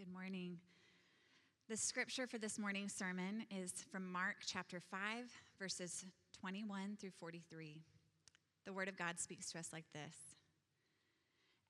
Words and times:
Good 0.00 0.14
morning. 0.14 0.56
The 1.68 1.76
scripture 1.76 2.26
for 2.26 2.38
this 2.38 2.58
morning's 2.58 2.94
sermon 2.94 3.44
is 3.50 3.84
from 3.92 4.10
Mark 4.10 4.36
chapter 4.46 4.80
5, 4.80 4.98
verses 5.58 6.06
21 6.40 6.96
through 6.98 7.10
43. 7.10 7.82
The 8.64 8.72
word 8.72 8.88
of 8.88 8.96
God 8.96 9.20
speaks 9.20 9.52
to 9.52 9.58
us 9.58 9.68
like 9.74 9.84
this 9.92 10.16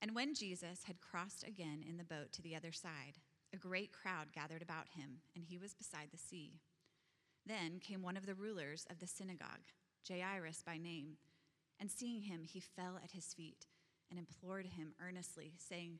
And 0.01 0.15
when 0.15 0.33
Jesus 0.33 0.83
had 0.85 1.01
crossed 1.01 1.45
again 1.45 1.83
in 1.85 1.97
the 1.97 2.05
boat 2.05 2.31
to 2.31 2.41
the 2.41 2.55
other 2.55 2.71
side, 2.71 3.19
a 3.53 3.57
great 3.57 3.91
crowd 3.91 4.31
gathered 4.31 4.61
about 4.61 4.87
him, 4.95 5.17
and 5.35 5.43
he 5.43 5.57
was 5.57 5.73
beside 5.73 6.07
the 6.13 6.17
sea. 6.17 6.61
Then 7.45 7.81
came 7.81 8.01
one 8.01 8.15
of 8.15 8.25
the 8.25 8.33
rulers 8.33 8.85
of 8.89 8.99
the 8.99 9.07
synagogue, 9.07 9.73
Jairus 10.07 10.63
by 10.65 10.77
name, 10.77 11.17
and 11.81 11.91
seeing 11.91 12.21
him, 12.21 12.45
he 12.45 12.61
fell 12.61 12.97
at 13.03 13.11
his 13.11 13.33
feet 13.33 13.67
and 14.09 14.17
implored 14.17 14.67
him 14.67 14.93
earnestly, 15.05 15.51
saying, 15.57 15.99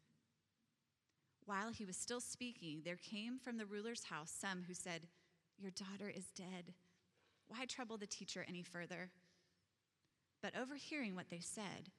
While 1.51 1.71
he 1.71 1.83
was 1.83 1.97
still 1.97 2.21
speaking, 2.21 2.79
there 2.85 2.95
came 2.95 3.37
from 3.37 3.57
the 3.57 3.65
ruler's 3.65 4.05
house 4.05 4.31
some 4.31 4.63
who 4.65 4.73
said, 4.73 5.01
Your 5.59 5.71
daughter 5.71 6.09
is 6.09 6.31
dead. 6.33 6.73
Why 7.49 7.65
trouble 7.65 7.97
the 7.97 8.07
teacher 8.07 8.45
any 8.47 8.63
further? 8.63 9.09
But 10.41 10.53
overhearing 10.57 11.13
what 11.13 11.29
they 11.29 11.41
said, 11.41 11.91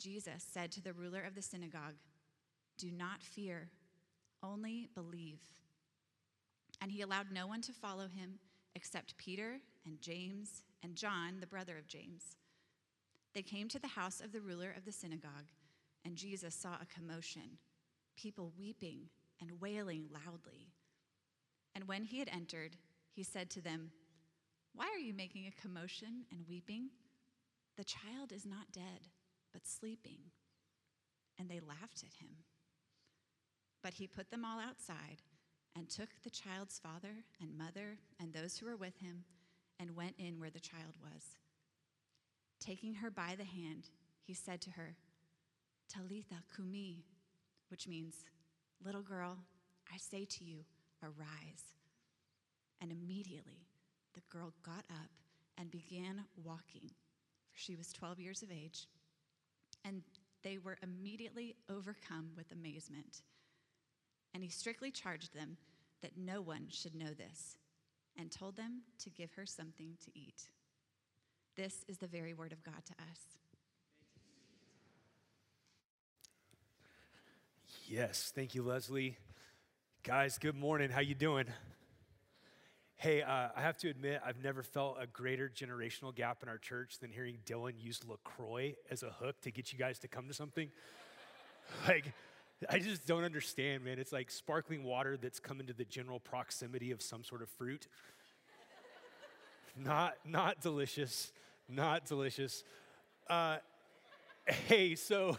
Jesus 0.00 0.42
said 0.42 0.72
to 0.72 0.82
the 0.82 0.92
ruler 0.92 1.22
of 1.22 1.36
the 1.36 1.42
synagogue, 1.42 1.94
Do 2.76 2.90
not 2.90 3.22
fear, 3.22 3.68
only 4.42 4.88
believe. 4.96 5.42
And 6.80 6.90
he 6.90 7.02
allowed 7.02 7.30
no 7.30 7.46
one 7.46 7.62
to 7.62 7.72
follow 7.72 8.08
him 8.08 8.40
except 8.74 9.16
Peter 9.16 9.60
and 9.86 10.00
James 10.00 10.64
and 10.82 10.96
John, 10.96 11.36
the 11.38 11.46
brother 11.46 11.78
of 11.78 11.86
James. 11.86 12.34
They 13.32 13.42
came 13.42 13.68
to 13.68 13.78
the 13.78 13.86
house 13.86 14.20
of 14.20 14.32
the 14.32 14.40
ruler 14.40 14.74
of 14.76 14.84
the 14.84 14.90
synagogue, 14.90 15.52
and 16.04 16.16
Jesus 16.16 16.52
saw 16.52 16.70
a 16.82 16.92
commotion 16.92 17.58
people 18.18 18.52
weeping 18.58 19.08
and 19.40 19.60
wailing 19.60 20.06
loudly. 20.12 20.72
And 21.74 21.86
when 21.86 22.02
he 22.02 22.18
had 22.18 22.28
entered, 22.28 22.76
he 23.12 23.22
said 23.22 23.48
to 23.50 23.60
them, 23.60 23.92
Why 24.74 24.86
are 24.86 24.98
you 24.98 25.14
making 25.14 25.46
a 25.46 25.60
commotion 25.62 26.24
and 26.32 26.40
weeping? 26.48 26.90
The 27.76 27.84
child 27.84 28.32
is 28.32 28.44
not 28.44 28.72
dead, 28.72 29.06
but 29.52 29.66
sleeping. 29.66 30.18
And 31.38 31.48
they 31.48 31.60
laughed 31.60 32.02
at 32.02 32.20
him. 32.20 32.38
But 33.82 33.94
he 33.94 34.08
put 34.08 34.30
them 34.30 34.44
all 34.44 34.58
outside 34.58 35.22
and 35.76 35.88
took 35.88 36.08
the 36.24 36.30
child's 36.30 36.80
father 36.80 37.22
and 37.40 37.56
mother 37.56 37.98
and 38.20 38.32
those 38.32 38.56
who 38.56 38.66
were 38.66 38.76
with 38.76 38.98
him 38.98 39.22
and 39.78 39.94
went 39.94 40.16
in 40.18 40.40
where 40.40 40.50
the 40.50 40.58
child 40.58 40.94
was. 41.00 41.22
Taking 42.58 42.94
her 42.94 43.12
by 43.12 43.36
the 43.38 43.44
hand, 43.44 43.90
he 44.24 44.34
said 44.34 44.60
to 44.62 44.70
her, 44.70 44.96
Talitha 45.88 46.42
cumi, 46.56 47.04
which 47.68 47.88
means, 47.88 48.24
Little 48.84 49.02
girl, 49.02 49.38
I 49.92 49.96
say 49.96 50.24
to 50.24 50.44
you, 50.44 50.64
arise. 51.02 51.74
And 52.80 52.92
immediately 52.92 53.66
the 54.14 54.20
girl 54.30 54.52
got 54.62 54.84
up 54.90 55.10
and 55.56 55.70
began 55.70 56.24
walking, 56.44 56.90
for 57.50 57.58
she 57.58 57.74
was 57.74 57.92
12 57.92 58.20
years 58.20 58.42
of 58.42 58.52
age. 58.52 58.86
And 59.84 60.02
they 60.42 60.58
were 60.58 60.78
immediately 60.82 61.56
overcome 61.68 62.30
with 62.36 62.52
amazement. 62.52 63.22
And 64.32 64.44
he 64.44 64.50
strictly 64.50 64.90
charged 64.90 65.34
them 65.34 65.56
that 66.02 66.16
no 66.16 66.40
one 66.40 66.66
should 66.70 66.94
know 66.94 67.12
this, 67.12 67.58
and 68.16 68.30
told 68.30 68.56
them 68.56 68.82
to 69.00 69.10
give 69.10 69.32
her 69.32 69.46
something 69.46 69.96
to 70.04 70.10
eat. 70.14 70.50
This 71.56 71.84
is 71.88 71.98
the 71.98 72.06
very 72.06 72.34
word 72.34 72.52
of 72.52 72.62
God 72.62 72.84
to 72.86 72.92
us. 73.10 73.20
Yes, 77.90 78.32
thank 78.34 78.54
you, 78.54 78.62
Leslie. 78.62 79.16
Guys, 80.02 80.36
good 80.36 80.54
morning. 80.54 80.90
How 80.90 81.00
you 81.00 81.14
doing? 81.14 81.46
Hey, 82.96 83.22
uh, 83.22 83.48
I 83.56 83.62
have 83.62 83.78
to 83.78 83.88
admit, 83.88 84.20
I've 84.22 84.44
never 84.44 84.62
felt 84.62 84.98
a 85.00 85.06
greater 85.06 85.48
generational 85.48 86.14
gap 86.14 86.42
in 86.42 86.50
our 86.50 86.58
church 86.58 86.98
than 86.98 87.10
hearing 87.10 87.38
Dylan 87.46 87.72
use 87.78 88.02
LaCroix 88.06 88.74
as 88.90 89.02
a 89.02 89.08
hook 89.08 89.40
to 89.40 89.50
get 89.50 89.72
you 89.72 89.78
guys 89.78 89.98
to 90.00 90.08
come 90.08 90.28
to 90.28 90.34
something. 90.34 90.68
like, 91.88 92.12
I 92.68 92.78
just 92.78 93.06
don't 93.06 93.24
understand, 93.24 93.86
man. 93.86 93.98
It's 93.98 94.12
like 94.12 94.30
sparkling 94.30 94.84
water 94.84 95.16
that's 95.16 95.40
come 95.40 95.58
into 95.58 95.72
the 95.72 95.86
general 95.86 96.20
proximity 96.20 96.90
of 96.90 97.00
some 97.00 97.24
sort 97.24 97.40
of 97.40 97.48
fruit. 97.48 97.88
not, 99.74 100.16
not 100.26 100.60
delicious. 100.60 101.32
Not 101.70 102.04
delicious. 102.04 102.64
Uh, 103.30 103.56
hey, 104.66 104.94
so 104.94 105.38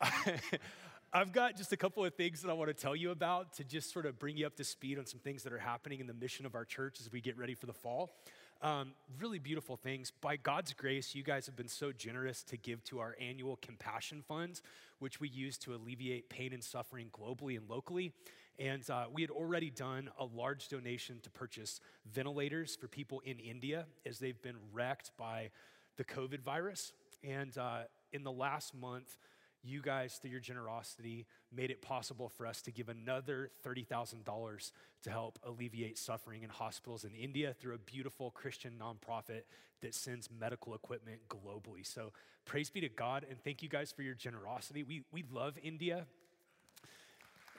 I've 1.16 1.30
got 1.30 1.56
just 1.56 1.72
a 1.72 1.76
couple 1.76 2.04
of 2.04 2.12
things 2.16 2.42
that 2.42 2.50
I 2.50 2.54
want 2.54 2.70
to 2.70 2.74
tell 2.74 2.96
you 2.96 3.12
about 3.12 3.52
to 3.58 3.64
just 3.64 3.92
sort 3.92 4.04
of 4.04 4.18
bring 4.18 4.36
you 4.36 4.46
up 4.46 4.56
to 4.56 4.64
speed 4.64 4.98
on 4.98 5.06
some 5.06 5.20
things 5.20 5.44
that 5.44 5.52
are 5.52 5.60
happening 5.60 6.00
in 6.00 6.08
the 6.08 6.12
mission 6.12 6.44
of 6.44 6.56
our 6.56 6.64
church 6.64 7.00
as 7.00 7.12
we 7.12 7.20
get 7.20 7.38
ready 7.38 7.54
for 7.54 7.66
the 7.66 7.72
fall. 7.72 8.16
Um, 8.62 8.94
really 9.20 9.38
beautiful 9.38 9.76
things. 9.76 10.10
By 10.10 10.34
God's 10.34 10.72
grace, 10.72 11.14
you 11.14 11.22
guys 11.22 11.46
have 11.46 11.54
been 11.54 11.68
so 11.68 11.92
generous 11.92 12.42
to 12.42 12.56
give 12.56 12.82
to 12.86 12.98
our 12.98 13.14
annual 13.20 13.60
compassion 13.62 14.24
funds, 14.26 14.60
which 14.98 15.20
we 15.20 15.28
use 15.28 15.56
to 15.58 15.76
alleviate 15.76 16.30
pain 16.30 16.52
and 16.52 16.64
suffering 16.64 17.10
globally 17.12 17.56
and 17.56 17.70
locally. 17.70 18.12
And 18.58 18.82
uh, 18.90 19.04
we 19.12 19.22
had 19.22 19.30
already 19.30 19.70
done 19.70 20.10
a 20.18 20.24
large 20.24 20.66
donation 20.66 21.20
to 21.22 21.30
purchase 21.30 21.80
ventilators 22.12 22.74
for 22.74 22.88
people 22.88 23.22
in 23.24 23.38
India 23.38 23.86
as 24.04 24.18
they've 24.18 24.42
been 24.42 24.56
wrecked 24.72 25.12
by 25.16 25.50
the 25.96 26.02
COVID 26.02 26.40
virus. 26.40 26.92
And 27.22 27.56
uh, 27.56 27.82
in 28.12 28.24
the 28.24 28.32
last 28.32 28.74
month, 28.74 29.16
you 29.64 29.80
guys, 29.80 30.18
through 30.20 30.30
your 30.30 30.40
generosity, 30.40 31.26
made 31.54 31.70
it 31.70 31.82
possible 31.82 32.28
for 32.28 32.46
us 32.46 32.62
to 32.62 32.70
give 32.70 32.88
another 32.88 33.50
$30,000 33.66 34.72
to 35.02 35.10
help 35.10 35.38
alleviate 35.44 35.98
suffering 35.98 36.42
in 36.42 36.50
hospitals 36.50 37.04
in 37.04 37.14
India 37.14 37.54
through 37.58 37.74
a 37.74 37.78
beautiful 37.78 38.30
Christian 38.30 38.74
nonprofit 38.80 39.42
that 39.80 39.94
sends 39.94 40.28
medical 40.30 40.74
equipment 40.74 41.20
globally. 41.28 41.84
So 41.84 42.12
praise 42.44 42.70
be 42.70 42.80
to 42.80 42.88
God, 42.88 43.26
and 43.28 43.42
thank 43.42 43.62
you 43.62 43.68
guys 43.68 43.92
for 43.92 44.02
your 44.02 44.14
generosity. 44.14 44.82
We, 44.82 45.02
we 45.12 45.24
love 45.32 45.58
India. 45.62 46.06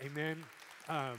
Amen. 0.04 0.44
Um, 0.90 1.18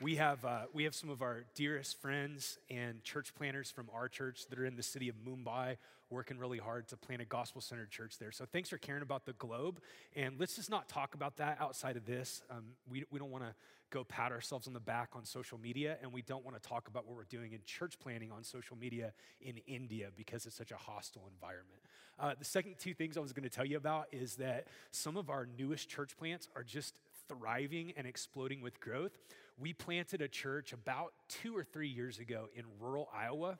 we 0.00 0.16
have, 0.16 0.44
uh, 0.44 0.62
we 0.72 0.84
have 0.84 0.94
some 0.94 1.08
of 1.08 1.22
our 1.22 1.44
dearest 1.54 2.00
friends 2.00 2.58
and 2.68 3.02
church 3.02 3.34
planners 3.34 3.70
from 3.70 3.88
our 3.94 4.08
church 4.08 4.46
that 4.50 4.58
are 4.58 4.66
in 4.66 4.76
the 4.76 4.82
city 4.82 5.08
of 5.08 5.16
Mumbai 5.26 5.76
working 6.10 6.38
really 6.38 6.58
hard 6.58 6.86
to 6.88 6.96
plant 6.96 7.22
a 7.22 7.24
gospel 7.24 7.60
centered 7.60 7.90
church 7.90 8.18
there. 8.18 8.30
So 8.30 8.44
thanks 8.44 8.68
for 8.68 8.78
caring 8.78 9.02
about 9.02 9.24
the 9.24 9.32
globe. 9.32 9.80
And 10.14 10.38
let's 10.38 10.54
just 10.54 10.70
not 10.70 10.88
talk 10.88 11.14
about 11.14 11.38
that 11.38 11.56
outside 11.60 11.96
of 11.96 12.04
this. 12.04 12.42
Um, 12.50 12.64
we, 12.88 13.04
we 13.10 13.18
don't 13.18 13.30
want 13.30 13.44
to 13.44 13.54
go 13.90 14.04
pat 14.04 14.32
ourselves 14.32 14.66
on 14.66 14.74
the 14.74 14.80
back 14.80 15.10
on 15.14 15.24
social 15.24 15.58
media, 15.58 15.96
and 16.02 16.12
we 16.12 16.20
don't 16.20 16.44
want 16.44 16.60
to 16.60 16.68
talk 16.68 16.88
about 16.88 17.06
what 17.06 17.16
we're 17.16 17.24
doing 17.24 17.52
in 17.52 17.60
church 17.64 17.98
planning 17.98 18.30
on 18.30 18.44
social 18.44 18.76
media 18.76 19.12
in 19.40 19.58
India 19.66 20.08
because 20.16 20.44
it's 20.44 20.56
such 20.56 20.72
a 20.72 20.76
hostile 20.76 21.28
environment. 21.32 21.80
Uh, 22.18 22.34
the 22.38 22.44
second 22.44 22.74
two 22.78 22.94
things 22.94 23.16
I 23.16 23.20
was 23.20 23.32
going 23.32 23.48
to 23.48 23.54
tell 23.54 23.66
you 23.66 23.76
about 23.76 24.06
is 24.12 24.36
that 24.36 24.66
some 24.90 25.16
of 25.16 25.30
our 25.30 25.48
newest 25.58 25.88
church 25.88 26.16
plants 26.16 26.48
are 26.54 26.64
just 26.64 26.98
thriving 27.28 27.92
and 27.96 28.06
exploding 28.06 28.60
with 28.60 28.80
growth. 28.80 29.12
We 29.58 29.72
planted 29.72 30.20
a 30.20 30.28
church 30.28 30.72
about 30.72 31.12
two 31.28 31.56
or 31.56 31.64
three 31.64 31.88
years 31.88 32.18
ago 32.18 32.48
in 32.54 32.64
rural 32.78 33.08
Iowa. 33.14 33.58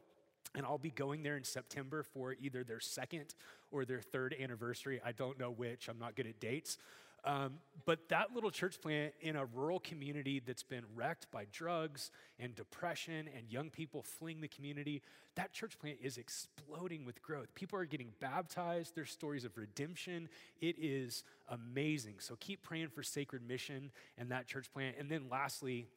And 0.54 0.64
I'll 0.64 0.78
be 0.78 0.90
going 0.90 1.22
there 1.22 1.36
in 1.36 1.44
September 1.44 2.02
for 2.02 2.34
either 2.40 2.64
their 2.64 2.80
second 2.80 3.34
or 3.70 3.84
their 3.84 4.00
third 4.00 4.34
anniversary. 4.40 5.00
I 5.04 5.12
don't 5.12 5.38
know 5.38 5.50
which, 5.50 5.88
I'm 5.88 5.98
not 5.98 6.14
good 6.14 6.26
at 6.26 6.40
dates. 6.40 6.78
Um, 7.26 7.54
but 7.84 8.08
that 8.08 8.34
little 8.34 8.52
church 8.52 8.80
plant 8.80 9.12
in 9.20 9.34
a 9.34 9.44
rural 9.44 9.80
community 9.80 10.40
that's 10.44 10.62
been 10.62 10.84
wrecked 10.94 11.30
by 11.32 11.46
drugs 11.52 12.12
and 12.38 12.54
depression 12.54 13.28
and 13.36 13.50
young 13.50 13.68
people 13.68 14.02
fleeing 14.02 14.40
the 14.40 14.48
community, 14.48 15.02
that 15.34 15.52
church 15.52 15.76
plant 15.78 15.98
is 16.00 16.18
exploding 16.18 17.04
with 17.04 17.20
growth. 17.22 17.52
People 17.54 17.78
are 17.78 17.84
getting 17.84 18.12
baptized, 18.20 18.94
there's 18.94 19.10
stories 19.10 19.44
of 19.44 19.56
redemption. 19.56 20.28
It 20.60 20.76
is 20.78 21.24
amazing. 21.48 22.14
So 22.20 22.36
keep 22.38 22.62
praying 22.62 22.88
for 22.88 23.02
Sacred 23.02 23.46
Mission 23.46 23.90
and 24.16 24.30
that 24.30 24.46
church 24.46 24.72
plant. 24.72 24.96
And 24.98 25.10
then 25.10 25.26
lastly, 25.30 25.88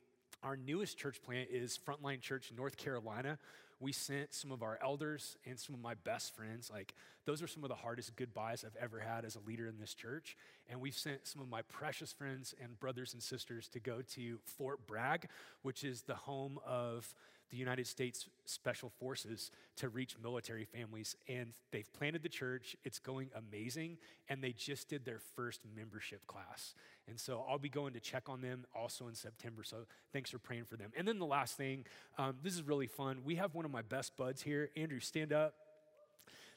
our 0.44 0.58
newest 0.58 0.98
church 0.98 1.22
plant 1.22 1.50
is 1.52 1.78
Frontline 1.78 2.22
Church, 2.22 2.52
North 2.56 2.76
Carolina 2.76 3.38
we 3.80 3.92
sent 3.92 4.34
some 4.34 4.52
of 4.52 4.62
our 4.62 4.78
elders 4.84 5.38
and 5.46 5.58
some 5.58 5.74
of 5.74 5.82
my 5.82 5.94
best 6.04 6.36
friends. 6.36 6.70
Like, 6.72 6.94
those 7.26 7.42
are 7.42 7.48
some 7.48 7.64
of 7.64 7.70
the 7.70 7.76
hardest 7.76 8.16
goodbyes 8.16 8.66
I've 8.66 8.76
ever 8.82 9.00
had 9.00 9.24
as 9.24 9.36
a 9.36 9.40
leader 9.40 9.68
in 9.68 9.78
this 9.80 9.94
church. 9.94 10.36
And 10.70 10.82
we've 10.82 10.98
sent 10.98 11.26
some 11.26 11.42
of 11.42 11.48
my 11.48 11.62
precious 11.62 12.12
friends 12.12 12.54
and 12.62 12.80
brothers 12.80 13.14
and 13.14 13.24
sisters 13.24 13.68
to 13.70 13.80
go 13.80 14.02
to 14.16 14.40
Fort 14.44 14.86
Bragg, 14.86 15.28
which 15.62 15.84
is 15.84 16.02
the 16.02 16.16
home 16.16 16.60
of 16.66 17.14
the 17.50 17.58
United 17.58 17.88
States 17.88 18.28
Special 18.46 18.90
Forces 18.90 19.52
to 19.78 19.90
reach 19.90 20.16
military 20.22 20.66
families. 20.66 21.16
And 21.28 21.54
they've 21.72 21.92
planted 21.94 22.24
the 22.24 22.30
church, 22.30 22.76
it's 22.84 23.00
going 23.00 23.30
amazing. 23.36 23.98
And 24.28 24.44
they 24.44 24.52
just 24.52 24.90
did 24.90 25.06
their 25.06 25.20
first 25.36 25.62
membership 25.76 26.26
class. 26.28 26.76
And 27.08 27.20
so 27.20 27.44
I'll 27.50 27.58
be 27.58 27.70
going 27.70 27.94
to 27.94 28.00
check 28.00 28.30
on 28.30 28.42
them 28.42 28.66
also 28.76 29.08
in 29.08 29.16
September. 29.16 29.64
So 29.64 29.78
thanks 30.14 30.30
for 30.30 30.40
praying 30.40 30.66
for 30.66 30.78
them. 30.78 30.92
And 30.96 31.08
then 31.08 31.20
the 31.20 31.26
last 31.26 31.58
thing, 31.58 31.86
um, 32.18 32.36
this 32.44 32.54
is 32.54 32.62
really 32.62 32.88
fun. 32.88 33.20
We 33.26 33.36
have 33.36 33.56
one 33.56 33.66
of 33.66 33.72
my 33.72 33.82
best 33.82 34.16
buds 34.16 34.42
here. 34.42 34.70
Andrew, 34.76 35.00
stand 35.00 35.34
up. 35.34 35.56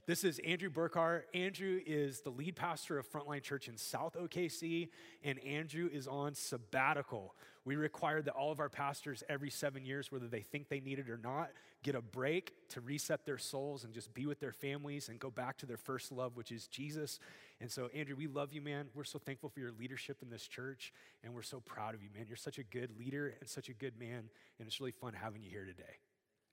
This 0.05 0.25
is 0.25 0.41
Andrew 0.41 0.69
Burkhart. 0.69 1.23
Andrew 1.33 1.81
is 1.87 2.23
the 2.23 2.31
lead 2.31 2.57
pastor 2.57 2.99
of 2.99 3.09
Frontline 3.09 3.41
Church 3.41 3.69
in 3.69 3.77
South 3.77 4.17
OKC, 4.17 4.89
and 5.23 5.39
Andrew 5.45 5.89
is 5.93 6.09
on 6.09 6.35
sabbatical. 6.35 7.37
We 7.65 7.77
require 7.77 8.21
that 8.21 8.35
all 8.35 8.51
of 8.51 8.59
our 8.59 8.69
pastors 8.69 9.23
every 9.29 9.51
seven 9.51 9.85
years, 9.85 10.11
whether 10.11 10.27
they 10.27 10.41
think 10.41 10.69
they 10.69 10.81
need 10.81 10.99
it 10.99 11.09
or 11.09 11.19
not, 11.19 11.51
get 11.85 11.95
a 11.95 12.01
break 12.01 12.53
to 12.71 12.81
reset 12.81 13.25
their 13.25 13.39
souls 13.39 13.85
and 13.85 13.95
just 13.95 14.13
be 14.13 14.27
with 14.27 14.41
their 14.41 14.53
families 14.53 15.09
and 15.09 15.21
go 15.21 15.31
back 15.31 15.57
to 15.59 15.67
their 15.67 15.77
first 15.77 16.11
love, 16.11 16.37
which 16.37 16.51
is 16.51 16.67
Jesus. 16.67 17.21
And 17.61 17.71
so, 17.71 17.89
Andrew, 17.95 18.17
we 18.17 18.27
love 18.27 18.53
you, 18.53 18.61
man. 18.61 18.89
We're 18.97 19.05
so 19.05 19.21
thankful 19.21 19.51
for 19.51 19.61
your 19.61 19.71
leadership 19.71 20.17
in 20.21 20.31
this 20.31 20.49
church, 20.49 20.93
and 21.23 21.33
we're 21.33 21.43
so 21.43 21.61
proud 21.61 21.95
of 21.95 22.03
you, 22.03 22.09
man. 22.13 22.25
You're 22.27 22.37
such 22.37 22.59
a 22.59 22.65
good 22.65 22.91
leader 22.99 23.35
and 23.39 23.49
such 23.49 23.69
a 23.69 23.73
good 23.73 23.97
man, 24.01 24.25
and 24.59 24.67
it's 24.67 24.81
really 24.81 24.91
fun 24.91 25.13
having 25.13 25.45
you 25.45 25.51
here 25.51 25.65
today. 25.65 26.01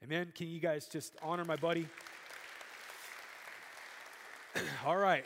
Amen. 0.03 0.31
Can 0.35 0.49
you 0.49 0.59
guys 0.59 0.85
just 0.85 1.15
honor 1.23 1.45
my 1.45 1.55
buddy? 1.55 1.87
All 4.85 4.97
right. 4.97 5.25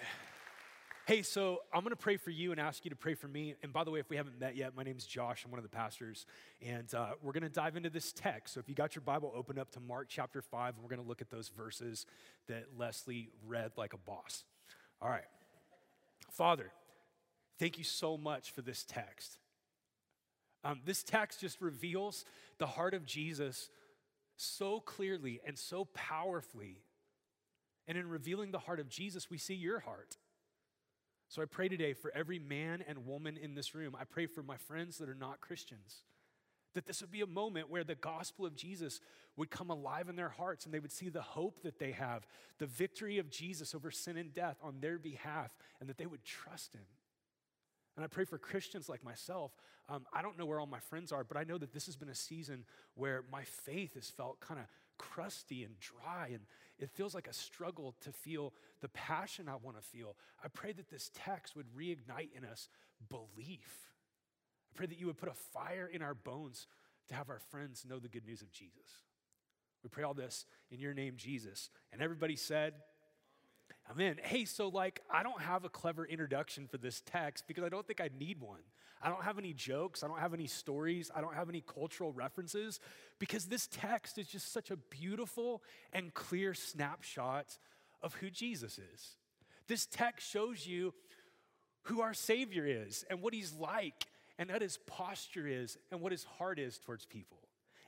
Hey, 1.06 1.22
so 1.22 1.60
I'm 1.74 1.82
going 1.82 1.92
to 1.92 1.96
pray 1.96 2.18
for 2.18 2.30
you 2.30 2.52
and 2.52 2.60
ask 2.60 2.86
you 2.86 2.90
to 2.90 2.96
pray 2.96 3.14
for 3.14 3.28
me. 3.28 3.56
And 3.62 3.74
by 3.74 3.84
the 3.84 3.92
way, 3.92 4.00
if 4.00 4.10
we 4.10 4.16
haven't 4.16 4.40
met 4.40 4.56
yet, 4.56 4.76
my 4.76 4.84
name's 4.84 5.06
Josh. 5.06 5.44
I'm 5.46 5.52
one 5.52 5.60
of 5.60 5.64
the 5.64 5.70
pastors. 5.70 6.26
And 6.62 6.94
uh, 6.94 7.12
we're 7.22 7.34
going 7.34 7.44
to 7.44 7.50
dive 7.50 7.76
into 7.76 7.90
this 7.90 8.12
text. 8.14 8.54
So 8.54 8.60
if 8.60 8.70
you 8.70 8.76
got 8.76 8.96
your 8.96 9.02
Bible, 9.02 9.32
open 9.36 9.58
up 9.58 9.72
to 9.72 9.80
Mark 9.80 10.08
chapter 10.10 10.42
5, 10.42 10.76
and 10.76 10.84
we're 10.84 10.90
going 10.90 11.02
to 11.02 11.08
look 11.08 11.22
at 11.22 11.30
those 11.30 11.50
verses 11.50 12.06
that 12.48 12.66
Leslie 12.78 13.30
read 13.46 13.72
like 13.78 13.94
a 13.94 13.98
boss. 13.98 14.44
All 15.02 15.10
right. 15.10 15.26
Father, 16.32 16.72
thank 17.60 17.78
you 17.78 17.84
so 17.84 18.18
much 18.18 18.52
for 18.52 18.62
this 18.62 18.84
text. 18.84 19.38
Um, 20.64 20.82
this 20.86 21.04
text 21.04 21.42
just 21.42 21.62
reveals 21.62 22.26
the 22.58 22.68
heart 22.68 22.94
of 22.94 23.06
Jesus 23.06 23.70
so 24.38 24.80
clearly 24.80 25.42
and 25.46 25.58
so 25.58 25.86
powerfully 25.94 26.78
and 27.88 27.98
in 27.98 28.10
revealing 28.10 28.52
the 28.52 28.60
heart 28.60 28.80
of 28.80 28.90
Jesus, 28.90 29.30
we 29.30 29.38
see 29.38 29.56
your 29.56 29.80
heart. 29.80 30.18
So 31.28 31.42
I 31.42 31.46
pray 31.46 31.68
today 31.68 31.94
for 31.94 32.12
every 32.16 32.40
man 32.40 32.84
and 32.88 33.08
woman 33.08 33.38
in 33.38 33.56
this 33.56 33.74
room. 33.74 33.96
I 34.00 34.04
pray 34.04 34.28
for 34.28 34.44
my 34.44 34.58
friends 34.58 34.98
that 34.98 35.10
are 35.10 35.16
not 35.16 35.42
Christians. 35.42 36.04
That 36.76 36.86
this 36.86 37.02
would 37.02 37.12
be 37.12 37.22
a 37.22 37.28
moment 37.28 37.70
where 37.70 37.84
the 37.84 37.96
gospel 37.96 38.46
of 38.46 38.56
Jesus 38.56 39.00
would 39.36 39.50
come 39.50 39.70
alive 39.70 40.10
in 40.10 40.16
their 40.16 40.30
hearts 40.30 40.66
and 40.66 40.74
they 40.74 40.80
would 40.80 40.92
see 40.92 41.10
the 41.10 41.22
hope 41.22 41.62
that 41.64 41.80
they 41.80 41.92
have, 41.92 42.26
the 42.60 42.66
victory 42.66 43.18
of 43.18 43.30
Jesus 43.30 43.74
over 43.74 43.92
sin 43.92 44.18
and 44.18 44.34
death 44.34 44.58
on 44.62 44.80
their 44.80 44.98
behalf, 44.98 45.52
and 45.80 45.90
that 45.90 45.98
they 45.98 46.06
would 46.06 46.24
trust 46.24 46.74
him. 46.74 46.86
And 47.96 48.04
I 48.04 48.08
pray 48.08 48.26
for 48.26 48.38
Christians 48.38 48.90
like 48.90 49.04
myself. 49.04 49.52
Um, 49.90 50.06
I 50.14 50.22
don't 50.22 50.38
know 50.38 50.46
where 50.46 50.60
all 50.60 50.66
my 50.66 50.80
friends 50.80 51.12
are, 51.12 51.24
but 51.24 51.38
I 51.38 51.44
know 51.44 51.58
that 51.58 51.74
this 51.74 51.86
has 51.86 51.96
been 51.96 52.10
a 52.10 52.16
season 52.16 52.66
where 52.96 53.24
my 53.32 53.44
faith 53.44 53.96
has 53.96 54.10
felt 54.10 54.40
kind 54.40 54.60
of 54.60 54.66
crusty 54.98 55.64
and 55.64 55.76
dry, 55.80 56.30
and 56.32 56.42
it 56.80 56.90
feels 56.90 57.14
like 57.14 57.28
a 57.28 57.34
struggle 57.34 57.96
to 58.02 58.12
feel 58.12 58.54
the 58.82 58.90
passion 58.90 59.48
I 59.48 59.56
want 59.56 59.78
to 59.78 59.84
feel. 59.84 60.16
I 60.44 60.48
pray 60.48 60.72
that 60.74 60.90
this 60.90 61.12
text 61.14 61.56
would 61.56 61.68
reignite 61.78 62.30
in 62.36 62.44
us 62.44 62.68
belief. 63.10 63.92
I 64.74 64.78
pray 64.78 64.88
that 64.88 65.00
you 65.00 65.08
would 65.08 65.18
put 65.18 65.30
a 65.30 65.34
fire 65.34 65.90
in 65.92 66.02
our 66.02 66.16
bones 66.16 66.68
to 67.10 67.16
have 67.16 67.30
our 67.30 67.40
friends 67.52 67.86
know 67.88 68.00
the 68.00 68.10
good 68.10 68.26
news 68.26 68.42
of 68.42 68.52
Jesus. 68.52 69.04
We 69.84 69.90
pray 69.90 70.04
all 70.04 70.14
this 70.14 70.46
in 70.72 70.80
your 70.80 70.94
name, 70.94 71.16
Jesus. 71.18 71.70
And 71.92 72.02
everybody 72.02 72.36
said, 72.36 72.74
Amen. 73.92 74.18
Hey, 74.24 74.46
so 74.46 74.70
like, 74.70 75.02
I 75.12 75.24
don't 75.24 75.42
have 75.42 75.66
a 75.66 75.70
clever 75.70 76.06
introduction 76.06 76.68
for 76.68 76.78
this 76.78 77.02
text 77.06 77.46
because 77.48 77.64
I 77.64 77.70
don't 77.70 77.86
think 77.86 78.02
I 78.02 78.10
need 78.18 78.40
one. 78.40 78.62
I 79.02 79.10
don't 79.10 79.24
have 79.24 79.38
any 79.38 79.54
jokes. 79.54 80.04
I 80.04 80.08
don't 80.08 80.20
have 80.20 80.34
any 80.34 80.48
stories. 80.48 81.12
I 81.14 81.20
don't 81.20 81.36
have 81.36 81.50
any 81.50 81.62
cultural 81.62 82.14
references 82.14 82.80
because 83.20 83.46
this 83.46 83.68
text 83.68 84.18
is 84.18 84.28
just 84.28 84.54
such 84.54 84.72
a 84.72 84.78
beautiful 84.78 85.62
and 85.92 86.14
clear 86.14 86.54
snapshot 86.54 87.58
of 88.02 88.14
who 88.16 88.30
Jesus 88.30 88.80
is. 88.80 89.18
This 89.68 89.86
text 89.86 90.30
shows 90.30 90.66
you 90.66 90.94
who 91.84 92.02
our 92.02 92.14
Savior 92.14 92.66
is 92.66 93.04
and 93.10 93.22
what 93.22 93.34
He's 93.34 93.54
like 93.54 94.08
and 94.40 94.50
what 94.50 94.62
His 94.62 94.78
posture 94.88 95.48
is 95.48 95.78
and 95.92 96.00
what 96.00 96.14
His 96.14 96.24
heart 96.24 96.58
is 96.58 96.78
towards 96.78 97.06
people. 97.06 97.40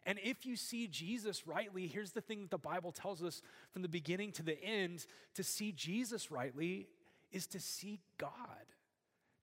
And 0.06 0.20
if 0.24 0.46
you 0.46 0.56
see 0.56 0.88
Jesus 0.88 1.48
rightly, 1.48 1.88
here's 1.88 2.12
the 2.12 2.22
thing 2.22 2.42
that 2.42 2.52
the 2.52 2.58
Bible 2.58 2.92
tells 2.92 3.24
us 3.24 3.42
from 3.74 3.82
the 3.82 3.90
beginning 3.90 4.32
to 4.34 4.44
the 4.44 4.62
end 4.64 5.06
to 5.34 5.44
see 5.44 5.72
Jesus 5.72 6.30
rightly 6.30 6.88
is 7.32 7.48
to 7.48 7.60
see 7.60 8.00
God, 8.18 8.30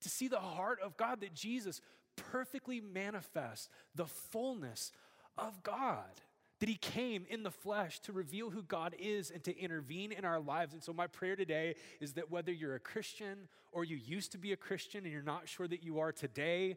to 0.03 0.09
see 0.09 0.29
the 0.29 0.39
heart 0.39 0.79
of 0.83 0.97
God, 0.97 1.21
that 1.21 1.35
Jesus 1.35 1.81
perfectly 2.17 2.81
manifests 2.81 3.69
the 3.95 4.07
fullness 4.07 4.93
of 5.37 5.63
God. 5.63 6.21
That 6.61 6.69
he 6.69 6.77
came 6.77 7.27
in 7.29 7.43
the 7.43 7.51
flesh 7.51 7.99
to 8.01 8.13
reveal 8.13 8.51
who 8.51 8.63
God 8.63 8.95
is 8.97 9.33
and 9.33 9.43
to 9.43 9.59
intervene 9.59 10.13
in 10.13 10.25
our 10.25 10.39
lives. 10.39 10.75
And 10.75 10.83
so, 10.83 10.93
my 10.93 11.09
prayer 11.09 11.35
today 11.35 11.75
is 12.01 12.13
that 12.13 12.31
whether 12.31 12.53
you're 12.53 12.77
a 12.77 12.81
Christian 12.81 13.49
or 13.73 13.83
you 13.83 13.97
used 13.97 14.31
to 14.33 14.39
be 14.39 14.53
a 14.53 14.57
Christian 14.57 15.03
and 15.03 15.13
you're 15.13 15.23
not 15.23 15.49
sure 15.49 15.67
that 15.67 15.83
you 15.83 15.99
are 15.99 16.13
today, 16.13 16.77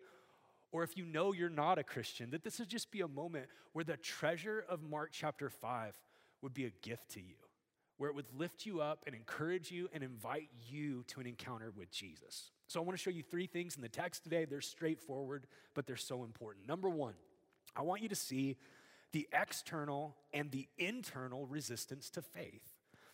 or 0.71 0.83
if 0.83 0.97
you 0.97 1.05
know 1.05 1.33
you're 1.33 1.49
not 1.49 1.77
a 1.77 1.83
Christian, 1.83 2.31
that 2.31 2.43
this 2.43 2.59
would 2.59 2.69
just 2.69 2.91
be 2.91 3.01
a 3.01 3.07
moment 3.07 3.47
where 3.73 3.83
the 3.83 3.97
treasure 3.97 4.63
of 4.67 4.83
Mark 4.83 5.09
chapter 5.11 5.49
5 5.49 5.97
would 6.41 6.53
be 6.53 6.65
a 6.65 6.71
gift 6.81 7.09
to 7.11 7.21
you, 7.21 7.35
where 7.97 8.09
it 8.09 8.15
would 8.15 8.31
lift 8.37 8.65
you 8.65 8.81
up 8.81 9.03
and 9.05 9.15
encourage 9.15 9.71
you 9.71 9.89
and 9.93 10.03
invite 10.03 10.49
you 10.69 11.03
to 11.07 11.19
an 11.19 11.27
encounter 11.27 11.71
with 11.75 11.91
Jesus. 11.91 12.51
So 12.67 12.79
I 12.79 12.83
want 12.83 12.97
to 12.97 13.01
show 13.01 13.09
you 13.09 13.23
three 13.23 13.47
things 13.47 13.75
in 13.75 13.81
the 13.81 13.89
text 13.89 14.23
today. 14.23 14.45
They're 14.45 14.61
straightforward, 14.61 15.47
but 15.73 15.85
they're 15.85 15.95
so 15.95 16.23
important. 16.23 16.67
Number 16.67 16.89
one, 16.89 17.13
I 17.75 17.81
want 17.81 18.01
you 18.01 18.09
to 18.09 18.15
see 18.15 18.57
the 19.11 19.27
external 19.31 20.15
and 20.33 20.51
the 20.51 20.67
internal 20.77 21.45
resistance 21.45 22.09
to 22.11 22.21
faith. 22.21 22.63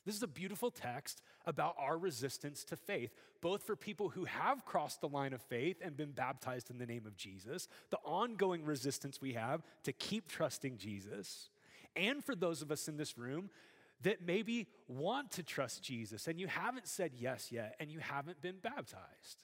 This 0.06 0.16
is 0.16 0.24
a 0.24 0.28
beautiful 0.28 0.72
text 0.72 1.22
about 1.46 1.76
our 1.78 1.98
resistance 1.98 2.64
to 2.66 2.76
faith, 2.76 3.12
both 3.42 3.64
for 3.64 3.76
people 3.76 4.10
who 4.10 4.26
have 4.26 4.66
crossed 4.66 5.02
the 5.02 5.08
line 5.08 5.34
of 5.34 5.42
faith 5.42 5.78
and 5.84 5.96
been 5.96 6.12
baptized 6.12 6.70
in 6.72 6.80
the 6.80 6.86
name 6.86 7.06
of 7.06 7.16
Jesus, 7.16 7.68
the 7.92 8.00
ongoing 8.04 8.66
resistance 8.66 9.22
we 9.22 9.34
have 9.34 9.62
to 9.84 9.94
keep 9.94 10.28
trusting 10.28 10.78
Jesus, 10.78 11.50
and 11.96 12.24
for 12.24 12.36
those 12.36 12.62
of 12.62 12.72
us 12.72 12.88
in 12.88 12.98
this 12.98 13.18
room 13.18 13.50
that 14.04 14.26
maybe 14.26 14.68
want 14.88 15.32
to 15.32 15.44
trust 15.44 15.84
Jesus 15.84 16.28
and 16.28 16.40
you 16.40 16.48
haven't 16.48 16.88
said 16.88 17.12
yes 17.16 17.52
yet 17.52 17.76
and 17.80 17.92
you 17.92 18.00
haven't 18.00 18.42
been 18.42 18.58
baptized. 18.62 19.44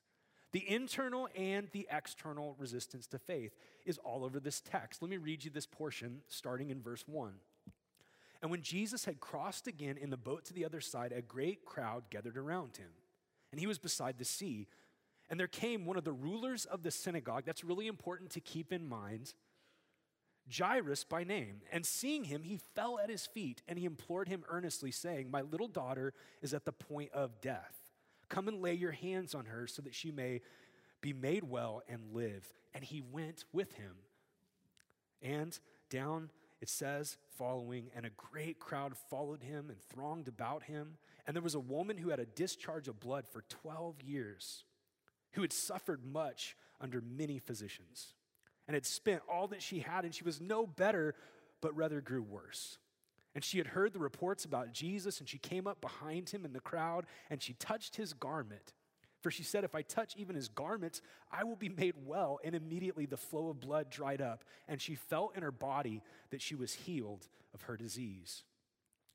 The 0.54 0.68
internal 0.70 1.28
and 1.36 1.68
the 1.72 1.88
external 1.92 2.56
resistance 2.58 3.06
to 3.08 3.20
faith 3.20 3.52
is 3.86 3.98
all 4.00 4.24
over 4.24 4.40
this 4.40 4.62
text. 4.62 5.02
Let 5.02 5.12
me 5.12 5.18
read 5.18 5.44
you 5.44 5.52
this 5.52 5.66
portion 5.66 6.22
starting 6.30 6.70
in 6.70 6.82
verse 6.82 7.04
1. 7.06 7.34
And 8.48 8.52
when 8.54 8.62
Jesus 8.62 9.04
had 9.04 9.20
crossed 9.20 9.68
again 9.68 9.98
in 9.98 10.10
the 10.10 10.16
boat 10.16 10.46
to 10.46 10.54
the 10.54 10.64
other 10.64 10.80
side, 10.80 11.12
a 11.12 11.22
great 11.22 11.66
crowd 11.66 12.04
gathered 12.10 12.38
around 12.38 12.78
him. 12.78 12.88
And 13.52 13.60
he 13.60 13.68
was 13.68 13.78
beside 13.78 14.18
the 14.18 14.24
sea. 14.24 14.70
And 15.30 15.38
there 15.38 15.48
came 15.48 15.84
one 15.86 15.98
of 15.98 16.06
the 16.06 16.14
rulers 16.14 16.64
of 16.64 16.82
the 16.82 16.90
synagogue. 16.90 17.44
That's 17.46 17.66
really 17.66 17.88
important 17.88 18.30
to 18.30 18.40
keep 18.40 18.72
in 18.72 18.88
mind. 18.88 19.34
Jairus 20.50 21.04
by 21.04 21.26
name. 21.26 21.58
And 21.74 21.86
seeing 21.86 22.24
him, 22.24 22.44
he 22.44 22.62
fell 22.74 22.98
at 23.00 23.10
his 23.10 23.26
feet 23.26 23.64
and 23.68 23.78
he 23.78 23.84
implored 23.84 24.30
him 24.30 24.46
earnestly, 24.48 24.92
saying, 24.92 25.30
My 25.30 25.42
little 25.42 25.68
daughter 25.68 26.14
is 26.42 26.54
at 26.54 26.64
the 26.64 26.72
point 26.72 27.12
of 27.12 27.42
death. 27.42 27.76
Come 28.30 28.48
and 28.48 28.62
lay 28.62 28.76
your 28.76 28.94
hands 28.94 29.36
on 29.36 29.48
her 29.48 29.68
so 29.68 29.82
that 29.82 29.94
she 29.94 30.10
may 30.10 30.40
be 31.02 31.12
made 31.12 31.44
well 31.44 31.82
and 31.90 32.14
live. 32.14 32.48
And 32.74 32.82
he 32.82 33.02
went 33.02 33.44
with 33.52 33.74
him. 33.74 33.96
And 35.22 35.60
down 35.90 36.30
it 36.62 36.70
says, 36.70 37.18
following, 37.38 37.90
and 37.96 38.06
a 38.06 38.12
great 38.12 38.60
crowd 38.60 38.96
followed 39.10 39.44
him 39.44 39.70
and 39.70 39.80
thronged 39.80 40.28
about 40.28 40.64
him. 40.64 40.98
And 41.26 41.36
there 41.36 41.44
was 41.44 41.56
a 41.56 41.60
woman 41.60 41.98
who 41.98 42.10
had 42.10 42.20
a 42.20 42.26
discharge 42.26 42.88
of 42.88 43.00
blood 43.00 43.28
for 43.28 43.44
12 43.50 44.02
years, 44.02 44.64
who 45.34 45.42
had 45.42 45.54
suffered 45.54 46.04
much 46.06 46.56
under 46.82 47.02
many 47.02 47.38
physicians, 47.38 48.14
and 48.68 48.74
had 48.74 48.86
spent 48.86 49.22
all 49.32 49.48
that 49.50 49.62
she 49.62 49.80
had, 49.80 50.04
and 50.04 50.16
she 50.16 50.24
was 50.24 50.42
no 50.42 50.66
better, 50.66 51.16
but 51.62 51.76
rather 51.76 52.02
grew 52.02 52.24
worse. 52.24 52.80
And 53.36 53.44
she 53.44 53.60
had 53.60 53.68
heard 53.68 53.94
the 53.94 54.00
reports 54.00 54.46
about 54.46 54.74
Jesus, 54.74 55.20
and 55.20 55.30
she 55.30 55.38
came 55.38 55.68
up 55.68 55.80
behind 55.80 56.30
him 56.30 56.44
in 56.44 56.54
the 56.54 56.60
crowd, 56.60 57.06
and 57.30 57.42
she 57.42 57.54
touched 57.54 57.96
his 57.96 58.14
garment. 58.14 58.74
For 59.22 59.32
she 59.32 59.44
said, 59.44 59.64
If 59.64 59.76
I 59.76 59.82
touch 59.82 60.16
even 60.18 60.36
his 60.36 60.48
garments, 60.48 61.02
I 61.32 61.44
will 61.44 61.56
be 61.56 61.70
made 61.70 61.96
well. 62.06 62.40
And 62.44 62.56
immediately 62.56 63.06
the 63.06 63.18
flow 63.18 63.50
of 63.50 63.60
blood 63.60 63.90
dried 63.90 64.22
up, 64.22 64.44
and 64.68 64.82
she 64.82 64.96
felt 64.96 65.36
in 65.36 65.44
her 65.44 65.52
body 65.52 66.02
that 66.32 66.42
she 66.42 66.56
was 66.56 66.74
healed 66.74 67.28
of 67.54 67.64
her 67.64 67.78
disease. 67.78 68.44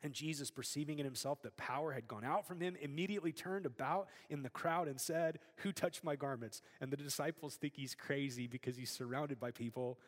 And 0.05 0.13
Jesus, 0.13 0.51
perceiving 0.51 0.99
in 0.99 1.05
himself 1.05 1.43
that 1.43 1.57
power 1.57 1.93
had 1.93 2.09
gone 2.09 2.25
out 2.25 2.45
from 2.45 2.61
him, 2.61 2.77
immediately 2.81 3.31
turned 3.31 3.67
about 3.67 4.09
in 4.31 4.43
the 4.43 4.51
crowd 4.51 4.89
and 4.89 5.01
said, 5.01 5.39
Who 5.59 5.71
touched 5.71 6.03
my 6.03 6.17
garments? 6.17 6.61
And 6.81 6.91
the 6.91 6.97
disciples 6.97 7.55
think 7.55 7.75
he's 7.77 7.95
crazy 7.95 8.49
because 8.49 8.77
he's 8.77 8.91
surrounded 8.91 9.39
by 9.39 9.53
people. 9.53 9.99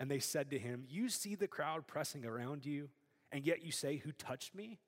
And 0.00 0.10
they 0.10 0.18
said 0.18 0.50
to 0.50 0.58
him, 0.58 0.84
You 0.88 1.08
see 1.08 1.36
the 1.36 1.46
crowd 1.46 1.86
pressing 1.86 2.24
around 2.24 2.66
you 2.66 2.88
and 3.34 3.44
yet 3.44 3.64
you 3.64 3.72
say, 3.72 3.96
Who 3.96 4.12
touched 4.12 4.54
me? 4.54 4.78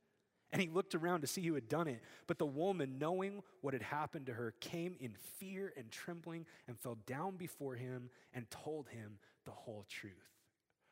And 0.52 0.62
he 0.62 0.68
looked 0.68 0.94
around 0.94 1.22
to 1.22 1.26
see 1.26 1.42
who 1.42 1.54
had 1.54 1.68
done 1.68 1.88
it. 1.88 2.00
But 2.26 2.38
the 2.38 2.46
woman, 2.46 2.98
knowing 2.98 3.42
what 3.62 3.74
had 3.74 3.82
happened 3.82 4.26
to 4.26 4.32
her, 4.34 4.54
came 4.60 4.96
in 5.00 5.14
fear 5.38 5.72
and 5.76 5.90
trembling 5.90 6.46
and 6.68 6.78
fell 6.78 6.98
down 7.06 7.36
before 7.36 7.74
him 7.74 8.10
and 8.32 8.48
told 8.50 8.88
him 8.88 9.18
the 9.44 9.50
whole 9.50 9.84
truth. 9.88 10.12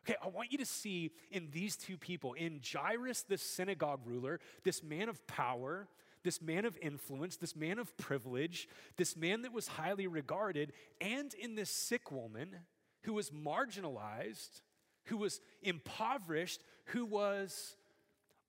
Okay, 0.05 0.17
I 0.23 0.29
want 0.29 0.53
you 0.53 0.59
to 0.59 0.67
see 0.67 1.13
in 1.31 1.49
these 1.51 1.77
two 1.77 1.97
people, 1.97 2.35
in 2.35 2.61
Jairus, 2.63 3.23
the 3.23 3.39
synagogue 3.39 4.01
ruler, 4.05 4.39
this 4.63 4.83
man 4.83 5.09
of 5.09 5.27
power, 5.27 5.89
this 6.25 6.43
man 6.43 6.65
of 6.65 6.77
influence, 6.83 7.37
this 7.37 7.57
man 7.57 7.79
of 7.79 7.97
privilege, 7.97 8.69
this 8.97 9.17
man 9.17 9.43
that 9.43 9.53
was 9.53 9.69
highly 9.69 10.07
regarded, 10.07 10.73
and 11.01 11.33
in 11.35 11.55
this 11.55 11.71
sick 11.71 12.11
woman 12.11 12.57
who 13.05 13.15
was 13.15 13.31
marginalized, 13.31 14.63
who 15.05 15.17
was 15.17 15.41
impoverished, 15.63 16.63
who 16.87 17.07
was 17.07 17.77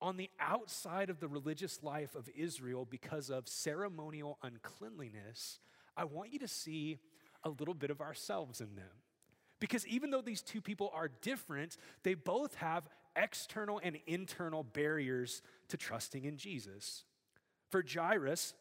on 0.06 0.18
the 0.18 0.30
outside 0.40 1.10
of 1.10 1.20
the 1.20 1.28
religious 1.28 1.82
life 1.82 2.14
of 2.14 2.30
Israel 2.38 2.86
because 2.88 3.32
of 3.32 3.48
ceremonial 3.48 4.38
uncleanliness, 4.44 5.60
I 5.98 6.04
want 6.04 6.32
you 6.32 6.38
to 6.40 6.48
see 6.48 7.00
a 7.44 7.50
little 7.50 7.74
bit 7.74 7.90
of 7.90 8.02
ourselves 8.02 8.62
in 8.62 8.76
them. 8.76 9.02
Because 9.60 9.88
even 9.88 10.12
though 10.12 10.22
these 10.22 10.44
two 10.44 10.62
people 10.62 10.92
are 10.94 11.10
different, 11.24 11.78
they 12.04 12.14
both 12.14 12.54
have 12.56 12.88
external 13.16 13.82
and 13.84 13.98
internal 14.06 14.62
barriers 14.62 15.42
to 15.70 15.78
trusting 15.78 16.26
in 16.26 16.38
Jesus. 16.38 17.04
For 17.72 17.84
Jairus, 17.84 18.54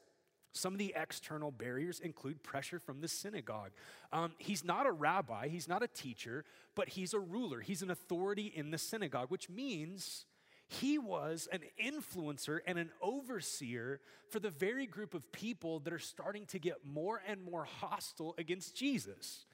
some 0.53 0.73
of 0.73 0.79
the 0.79 0.95
external 0.97 1.51
barriers 1.51 2.01
include 2.01 2.43
pressure 2.43 2.79
from 2.79 3.03
the 3.03 3.09
synagogue. 3.09 3.73
Um, 4.15 4.33
he's 4.39 4.65
not 4.65 4.87
a 4.87 4.93
rabbi, 4.93 5.49
he's 5.49 5.69
not 5.69 5.83
a 5.83 5.89
teacher, 5.89 6.47
but 6.75 6.89
he's 6.89 7.13
a 7.13 7.21
ruler. 7.21 7.61
He's 7.61 7.83
an 7.83 7.91
authority 7.91 8.51
in 8.55 8.71
the 8.71 8.79
synagogue, 8.79 9.31
which 9.31 9.51
means 9.51 10.25
he 10.69 10.99
was 10.99 11.49
an 11.53 11.61
influencer 11.83 12.59
and 12.67 12.79
an 12.79 12.91
overseer 13.03 14.01
for 14.31 14.41
the 14.41 14.51
very 14.51 14.87
group 14.87 15.15
of 15.15 15.31
people 15.31 15.81
that 15.81 15.93
are 15.93 15.99
starting 15.99 16.47
to 16.47 16.59
get 16.59 16.85
more 16.85 17.21
and 17.27 17.43
more 17.43 17.65
hostile 17.65 18.35
against 18.39 18.77
Jesus. 18.77 19.47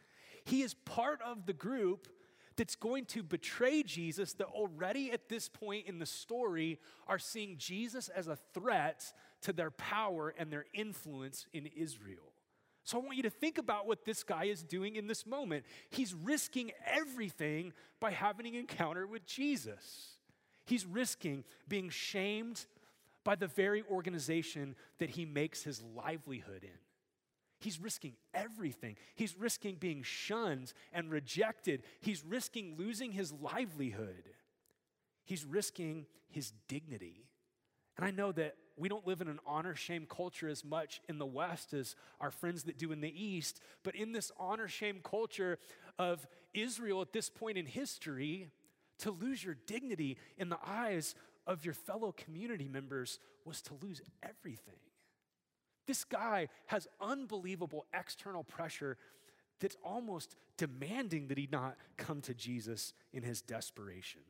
He 0.45 0.62
is 0.62 0.75
part 0.75 1.21
of 1.23 1.47
the 1.47 1.52
group 1.52 2.09
that's 2.57 2.76
going 2.76 3.07
to 3.07 3.23
betray 3.23 3.83
Jesus, 3.83 4.35
that 4.35 4.47
already 4.47 5.11
at 5.12 5.29
this 5.29 5.49
point 5.49 5.87
in 5.87 5.99
the 5.99 6.07
story 6.07 6.79
are 7.07 7.19
seeing 7.19 7.57
Jesus 7.57 8.09
as 8.09 8.29
a 8.29 8.37
threat 8.52 9.12
to 9.43 9.52
their 9.52 9.71
power 9.71 10.35
and 10.37 10.52
their 10.52 10.67
influence 10.75 11.47
in 11.52 11.67
Israel. 11.67 12.33
So 12.85 12.99
I 12.99 13.02
want 13.02 13.17
you 13.17 13.23
to 13.25 13.31
think 13.31 13.59
about 13.59 13.87
what 13.87 14.05
this 14.05 14.23
guy 14.23 14.45
is 14.45 14.62
doing 14.62 14.97
in 14.97 15.07
this 15.07 15.26
moment. 15.26 15.64
He's 15.90 16.12
risking 16.14 16.73
everything 16.87 17.73
by 18.00 18.11
having 18.11 18.47
an 18.47 18.55
encounter 18.55 19.07
with 19.07 19.26
Jesus. 19.26 20.19
He's 20.71 20.87
risking 20.87 21.43
being 21.67 21.91
shamed 21.91 22.65
by 23.25 23.35
the 23.35 23.49
very 23.49 23.83
organization 23.91 24.77
that 25.00 25.11
he 25.11 25.25
makes 25.25 25.65
his 25.65 25.83
livelihood 25.97 26.62
in. 26.62 26.79
He's 27.59 27.81
risking 27.81 28.12
everything. 28.33 28.95
He's 29.17 29.37
risking 29.37 29.75
being 29.81 30.05
shunned 30.05 30.73
and 30.93 31.11
rejected. 31.11 31.83
He's 32.00 32.25
risking 32.25 32.77
losing 32.79 33.11
his 33.11 33.33
livelihood. 33.33 34.31
He's 35.25 35.45
risking 35.45 36.07
his 36.29 36.53
dignity. 36.69 37.27
And 37.97 38.07
I 38.07 38.12
know 38.12 38.31
that 38.31 38.55
we 38.77 38.89
don't 38.89 39.09
live 39.09 39.21
in 39.21 39.27
an 39.27 39.41
honor 39.45 39.75
shame 39.75 40.07
culture 40.09 40.49
as 40.49 40.65
much 40.65 41.00
in 41.09 41.19
the 41.19 41.27
West 41.27 41.75
as 41.75 41.97
our 42.21 42.31
friends 42.31 42.62
that 42.62 42.79
do 42.79 42.93
in 42.93 43.00
the 43.00 43.12
East, 43.25 43.61
but 43.83 43.97
in 43.97 44.12
this 44.12 44.31
honor 44.39 44.69
shame 44.69 45.00
culture 45.03 45.59
of 45.99 46.29
Israel 46.55 47.00
at 47.03 47.12
this 47.12 47.29
point 47.29 47.59
in 47.59 47.67
history, 47.67 48.53
to 49.00 49.11
lose 49.11 49.45
your 49.45 49.57
dignity 49.66 50.16
in 50.38 50.49
the 50.49 50.59
eyes 50.64 51.14
of 51.47 51.64
your 51.64 51.75
fellow 51.75 52.12
community 52.12 52.69
members 52.69 53.19
was 53.45 53.62
to 53.62 53.75
lose 53.83 54.00
everything. 54.23 54.78
This 55.87 56.04
guy 56.04 56.49
has 56.66 56.87
unbelievable 57.00 57.87
external 57.92 58.45
pressure 58.45 58.97
that's 59.61 59.76
almost 59.83 60.37
demanding 60.57 61.28
that 61.28 61.38
he 61.38 61.49
not 61.50 61.76
come 61.97 62.21
to 62.23 62.35
Jesus 62.35 62.92
in 63.12 63.23
his 63.23 63.42
desperation. 63.42 64.21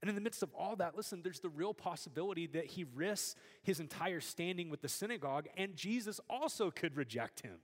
And 0.00 0.08
in 0.08 0.14
the 0.14 0.20
midst 0.20 0.42
of 0.42 0.52
all 0.54 0.76
that, 0.76 0.96
listen, 0.96 1.22
there's 1.22 1.40
the 1.40 1.48
real 1.48 1.74
possibility 1.74 2.46
that 2.48 2.66
he 2.66 2.84
risks 2.94 3.34
his 3.62 3.80
entire 3.80 4.20
standing 4.20 4.70
with 4.70 4.80
the 4.80 4.88
synagogue, 4.88 5.46
and 5.56 5.74
Jesus 5.74 6.20
also 6.28 6.70
could 6.70 6.96
reject 6.96 7.40
him 7.40 7.56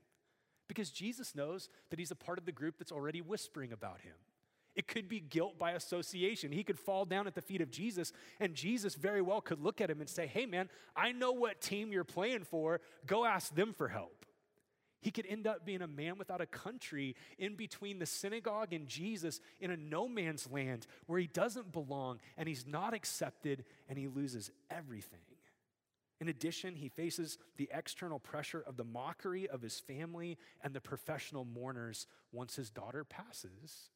because 0.66 0.90
Jesus 0.90 1.34
knows 1.34 1.68
that 1.90 1.99
he's 1.99 2.11
a 2.11 2.16
part 2.16 2.38
of 2.38 2.44
the 2.44 2.52
group 2.52 2.76
that's 2.78 2.92
already 2.92 3.20
whispering 3.20 3.72
about 3.72 4.00
him. 4.00 4.14
It 4.74 4.88
could 4.88 5.08
be 5.08 5.20
guilt 5.20 5.58
by 5.58 5.72
association. 5.72 6.50
He 6.50 6.64
could 6.64 6.78
fall 6.78 7.04
down 7.04 7.26
at 7.26 7.34
the 7.34 7.42
feet 7.42 7.60
of 7.60 7.70
Jesus, 7.70 8.12
and 8.40 8.54
Jesus 8.54 8.94
very 8.94 9.20
well 9.20 9.40
could 9.40 9.60
look 9.60 9.80
at 9.80 9.90
him 9.90 10.00
and 10.00 10.08
say, 10.08 10.26
Hey, 10.26 10.46
man, 10.46 10.70
I 10.96 11.12
know 11.12 11.32
what 11.32 11.60
team 11.60 11.92
you're 11.92 12.04
playing 12.04 12.44
for. 12.44 12.80
Go 13.06 13.24
ask 13.24 13.54
them 13.54 13.74
for 13.74 13.88
help. 13.88 14.24
He 15.02 15.10
could 15.10 15.26
end 15.26 15.48
up 15.48 15.66
being 15.66 15.82
a 15.82 15.88
man 15.88 16.16
without 16.16 16.40
a 16.40 16.46
country 16.46 17.16
in 17.36 17.56
between 17.56 17.98
the 17.98 18.06
synagogue 18.06 18.72
and 18.72 18.86
Jesus 18.86 19.40
in 19.60 19.72
a 19.72 19.76
no 19.76 20.08
man's 20.08 20.48
land 20.48 20.86
where 21.06 21.18
he 21.18 21.26
doesn't 21.26 21.72
belong 21.72 22.20
and 22.36 22.48
he's 22.48 22.66
not 22.66 22.94
accepted 22.94 23.64
and 23.88 23.98
he 23.98 24.06
loses 24.06 24.52
everything. 24.70 25.18
In 26.20 26.28
addition, 26.28 26.76
he 26.76 26.88
faces 26.88 27.36
the 27.56 27.68
external 27.74 28.20
pressure 28.20 28.62
of 28.64 28.76
the 28.76 28.84
mockery 28.84 29.48
of 29.48 29.60
his 29.60 29.80
family 29.80 30.38
and 30.62 30.72
the 30.72 30.80
professional 30.80 31.44
mourners 31.44 32.06
once 32.30 32.54
his 32.54 32.70
daughter 32.70 33.02
passes. 33.02 33.90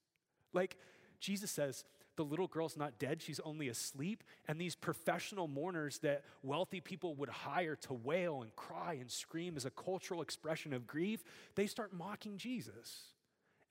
Like 0.52 0.76
Jesus 1.20 1.50
says, 1.50 1.84
the 2.16 2.24
little 2.24 2.46
girl's 2.46 2.76
not 2.76 2.98
dead, 2.98 3.20
she's 3.20 3.40
only 3.40 3.68
asleep. 3.68 4.24
And 4.48 4.60
these 4.60 4.74
professional 4.74 5.48
mourners 5.48 5.98
that 5.98 6.24
wealthy 6.42 6.80
people 6.80 7.14
would 7.16 7.28
hire 7.28 7.76
to 7.76 7.94
wail 7.94 8.42
and 8.42 8.54
cry 8.56 8.94
and 9.00 9.10
scream 9.10 9.56
as 9.56 9.66
a 9.66 9.70
cultural 9.70 10.22
expression 10.22 10.72
of 10.72 10.86
grief, 10.86 11.22
they 11.54 11.66
start 11.66 11.92
mocking 11.92 12.38
Jesus. 12.38 13.12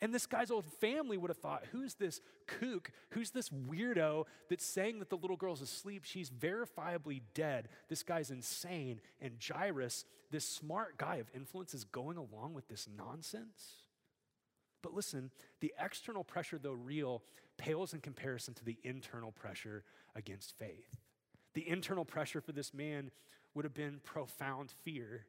And 0.01 0.13
this 0.13 0.25
guy's 0.25 0.51
old 0.51 0.65
family 0.65 1.17
would 1.17 1.29
have 1.29 1.38
thought, 1.38 1.63
who's 1.72 1.96
this 1.96 2.20
kook? 2.48 2.91
Who's 3.12 3.32
this 3.32 3.50
weirdo 3.50 4.25
that's 4.50 4.65
saying 4.65 5.00
that 5.00 5.10
the 5.10 5.17
little 5.17 5.38
girl's 5.38 5.62
asleep? 5.62 6.03
She's 6.03 6.29
verifiably 6.29 7.22
dead. 7.34 7.70
This 7.88 8.03
guy's 8.03 8.29
insane. 8.29 9.00
And 9.22 9.38
Jairus, 9.41 10.05
this 10.32 10.46
smart 10.46 10.98
guy 10.98 11.15
of 11.15 11.32
influence, 11.34 11.74
is 11.74 11.86
going 11.86 12.17
along 12.17 12.53
with 12.53 12.67
this 12.67 12.88
nonsense. 12.96 13.85
But 14.86 14.94
listen, 14.94 15.32
the 15.62 15.74
external 15.84 16.24
pressure, 16.24 16.60
though 16.60 16.74
real, 16.74 17.24
pales 17.58 17.96
in 17.96 18.01
comparison 18.01 18.54
to 18.54 18.63
the 18.63 18.77
internal 18.84 19.32
pressure 19.32 19.84
against 20.15 20.56
faith. 20.60 20.96
The 21.56 21.68
internal 21.68 22.06
pressure 22.06 22.39
for 22.39 22.51
this 22.51 22.72
man 22.72 23.10
would 23.56 23.65
have 23.65 23.74
been 23.74 24.00
profound 24.04 24.70
fear. 24.84 25.25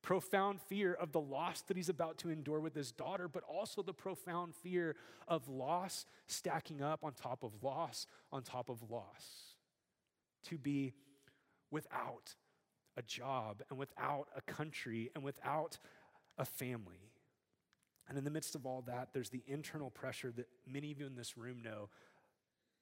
profound 0.00 0.60
fear 0.60 0.94
of 0.94 1.10
the 1.10 1.20
loss 1.20 1.62
that 1.62 1.76
he's 1.76 1.88
about 1.88 2.18
to 2.18 2.30
endure 2.30 2.60
with 2.60 2.72
his 2.72 2.92
daughter, 2.92 3.26
but 3.26 3.42
also 3.42 3.82
the 3.82 3.92
profound 3.92 4.54
fear 4.54 4.94
of 5.26 5.48
loss 5.48 6.06
stacking 6.28 6.80
up 6.80 7.02
on 7.02 7.12
top 7.12 7.42
of 7.42 7.64
loss 7.64 8.06
on 8.30 8.44
top 8.44 8.68
of 8.68 8.88
loss. 8.88 9.56
To 10.44 10.56
be 10.56 10.94
without 11.72 12.36
a 12.96 13.02
job 13.02 13.60
and 13.70 13.76
without 13.76 14.28
a 14.36 14.40
country 14.40 15.10
and 15.16 15.24
without 15.24 15.78
a 16.38 16.44
family. 16.44 17.10
And 18.08 18.16
in 18.16 18.24
the 18.24 18.30
midst 18.30 18.54
of 18.54 18.64
all 18.64 18.82
that, 18.86 19.10
there's 19.12 19.30
the 19.30 19.42
internal 19.46 19.90
pressure 19.90 20.32
that 20.36 20.48
many 20.66 20.90
of 20.90 20.98
you 20.98 21.06
in 21.06 21.14
this 21.14 21.36
room 21.36 21.62
know 21.62 21.90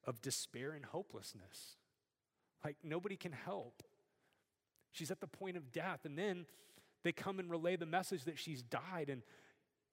of 0.05 0.21
despair 0.21 0.71
and 0.71 0.85
hopelessness. 0.85 1.75
Like 2.63 2.77
nobody 2.83 3.17
can 3.17 3.33
help. 3.33 3.83
She's 4.91 5.11
at 5.11 5.19
the 5.19 5.27
point 5.27 5.57
of 5.57 5.71
death. 5.71 6.05
And 6.05 6.17
then 6.17 6.45
they 7.03 7.11
come 7.11 7.39
and 7.39 7.49
relay 7.51 7.75
the 7.75 7.85
message 7.85 8.23
that 8.23 8.39
she's 8.39 8.61
died. 8.61 9.09
And 9.09 9.21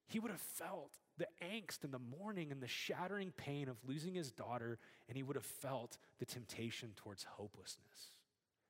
he 0.06 0.20
would 0.20 0.30
have 0.30 0.40
felt 0.40 0.92
the 1.18 1.26
angst 1.42 1.84
and 1.84 1.92
the 1.92 1.98
mourning 1.98 2.50
and 2.50 2.60
the 2.60 2.68
shattering 2.68 3.32
pain 3.36 3.68
of 3.68 3.76
losing 3.86 4.14
his 4.14 4.32
daughter, 4.32 4.78
and 5.08 5.16
he 5.16 5.22
would 5.22 5.36
have 5.36 5.44
felt 5.44 5.98
the 6.18 6.24
temptation 6.24 6.90
towards 6.96 7.24
hopelessness. 7.24 8.10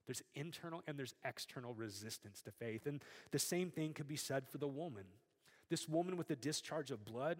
There's 0.07 0.23
internal 0.35 0.83
and 0.87 0.99
there's 0.99 1.15
external 1.25 1.73
resistance 1.73 2.43
to 2.43 2.51
faith. 2.51 2.87
And 2.87 3.03
the 3.31 3.39
same 3.39 3.71
thing 3.71 3.95
could 3.95 4.09
be 4.09 4.17
said 4.17 4.47
for 4.49 4.59
the 4.59 4.69
woman. 4.69 5.05
This 5.71 5.89
woman 5.89 6.17
with 6.17 6.29
the 6.29 6.37
discharge 6.37 6.91
of 6.91 7.05
blood, 7.05 7.39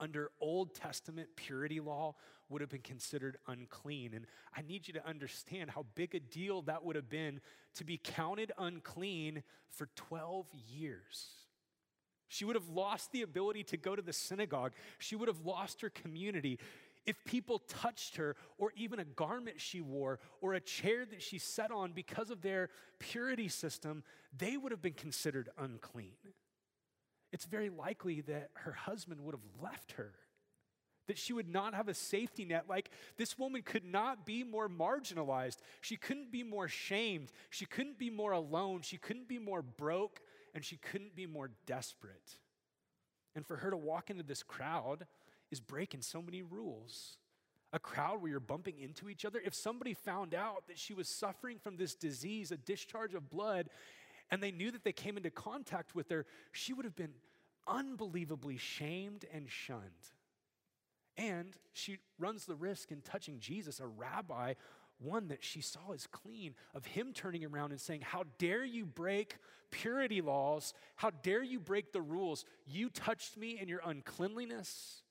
under 0.00 0.30
Old 0.40 0.74
Testament 0.74 1.28
purity 1.36 1.80
law 1.80 2.14
would 2.48 2.60
have 2.60 2.70
been 2.70 2.82
considered 2.82 3.38
unclean. 3.46 4.14
And 4.14 4.26
I 4.56 4.62
need 4.62 4.86
you 4.86 4.94
to 4.94 5.06
understand 5.06 5.70
how 5.70 5.84
big 5.94 6.14
a 6.14 6.20
deal 6.20 6.62
that 6.62 6.84
would 6.84 6.96
have 6.96 7.08
been 7.08 7.40
to 7.76 7.84
be 7.84 7.98
counted 8.02 8.52
unclean 8.58 9.42
for 9.70 9.88
12 9.96 10.46
years. 10.68 11.28
She 12.28 12.44
would 12.44 12.56
have 12.56 12.68
lost 12.68 13.12
the 13.12 13.22
ability 13.22 13.64
to 13.64 13.76
go 13.76 13.96
to 13.96 14.02
the 14.02 14.12
synagogue. 14.12 14.72
She 14.98 15.16
would 15.16 15.28
have 15.28 15.44
lost 15.44 15.80
her 15.80 15.90
community. 15.90 16.58
If 17.04 17.16
people 17.24 17.60
touched 17.68 18.16
her, 18.16 18.34
or 18.58 18.72
even 18.76 18.98
a 18.98 19.04
garment 19.04 19.60
she 19.60 19.80
wore, 19.80 20.18
or 20.40 20.54
a 20.54 20.60
chair 20.60 21.06
that 21.06 21.22
she 21.22 21.38
sat 21.38 21.70
on 21.70 21.92
because 21.92 22.30
of 22.30 22.42
their 22.42 22.68
purity 22.98 23.48
system, 23.48 24.02
they 24.36 24.56
would 24.56 24.72
have 24.72 24.82
been 24.82 24.92
considered 24.92 25.48
unclean 25.56 26.16
it's 27.36 27.44
very 27.44 27.68
likely 27.68 28.22
that 28.22 28.48
her 28.54 28.72
husband 28.72 29.20
would 29.20 29.34
have 29.34 29.62
left 29.62 29.92
her, 29.92 30.14
that 31.06 31.18
she 31.18 31.34
would 31.34 31.50
not 31.50 31.74
have 31.74 31.86
a 31.86 31.92
safety 31.92 32.46
net. 32.46 32.64
Like 32.66 32.90
this 33.18 33.38
woman 33.38 33.60
could 33.60 33.84
not 33.84 34.24
be 34.24 34.42
more 34.42 34.70
marginalized. 34.70 35.58
She 35.82 35.98
couldn't 35.98 36.32
be 36.32 36.42
more 36.42 36.66
shamed. 36.66 37.30
She 37.50 37.66
couldn't 37.66 37.98
be 37.98 38.08
more 38.08 38.32
alone. 38.32 38.80
She 38.80 38.96
couldn't 38.96 39.28
be 39.28 39.38
more 39.38 39.60
broke, 39.60 40.20
and 40.54 40.64
she 40.64 40.78
couldn't 40.78 41.14
be 41.14 41.26
more 41.26 41.50
desperate. 41.66 42.38
And 43.34 43.46
for 43.46 43.56
her 43.56 43.70
to 43.70 43.76
walk 43.76 44.08
into 44.08 44.22
this 44.22 44.42
crowd 44.42 45.06
is 45.50 45.60
breaking 45.60 46.00
so 46.00 46.22
many 46.22 46.40
rules. 46.40 47.18
A 47.74 47.78
crowd 47.78 48.22
where 48.22 48.30
you're 48.30 48.40
bumping 48.40 48.78
into 48.78 49.10
each 49.10 49.26
other. 49.26 49.42
If 49.44 49.54
somebody 49.54 49.92
found 49.92 50.34
out 50.34 50.68
that 50.68 50.78
she 50.78 50.94
was 50.94 51.06
suffering 51.06 51.58
from 51.58 51.76
this 51.76 51.94
disease, 51.94 52.50
a 52.50 52.56
discharge 52.56 53.12
of 53.12 53.28
blood, 53.28 53.68
and 54.30 54.42
they 54.42 54.50
knew 54.50 54.70
that 54.70 54.84
they 54.84 54.92
came 54.92 55.16
into 55.16 55.30
contact 55.30 55.94
with 55.94 56.10
her, 56.10 56.26
she 56.52 56.72
would 56.72 56.84
have 56.84 56.96
been 56.96 57.14
unbelievably 57.66 58.56
shamed 58.56 59.24
and 59.32 59.48
shunned. 59.48 59.82
And 61.16 61.56
she 61.72 61.98
runs 62.18 62.44
the 62.44 62.54
risk 62.54 62.92
in 62.92 63.00
touching 63.00 63.38
Jesus, 63.40 63.80
a 63.80 63.86
rabbi, 63.86 64.54
one 64.98 65.28
that 65.28 65.42
she 65.42 65.60
saw 65.60 65.92
as 65.94 66.06
clean, 66.06 66.54
of 66.74 66.84
him 66.86 67.12
turning 67.12 67.44
around 67.44 67.70
and 67.70 67.80
saying, 67.80 68.02
How 68.02 68.24
dare 68.38 68.64
you 68.64 68.84
break 68.84 69.36
purity 69.70 70.20
laws? 70.20 70.74
How 70.96 71.10
dare 71.10 71.42
you 71.42 71.60
break 71.60 71.92
the 71.92 72.02
rules? 72.02 72.44
You 72.66 72.90
touched 72.90 73.36
me 73.36 73.58
in 73.60 73.68
your 73.68 73.80
uncleanliness. 73.84 75.02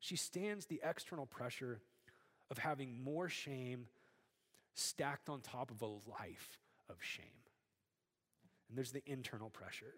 She 0.00 0.16
stands 0.16 0.66
the 0.66 0.80
external 0.82 1.26
pressure 1.26 1.80
of 2.50 2.58
having 2.58 3.02
more 3.02 3.28
shame 3.28 3.86
stacked 4.74 5.28
on 5.28 5.40
top 5.40 5.70
of 5.70 5.82
a 5.82 5.86
life 5.86 6.58
of 6.88 6.96
shame. 7.00 7.24
And 8.72 8.78
there's 8.78 8.92
the 8.92 9.02
internal 9.04 9.50
pressure. 9.50 9.92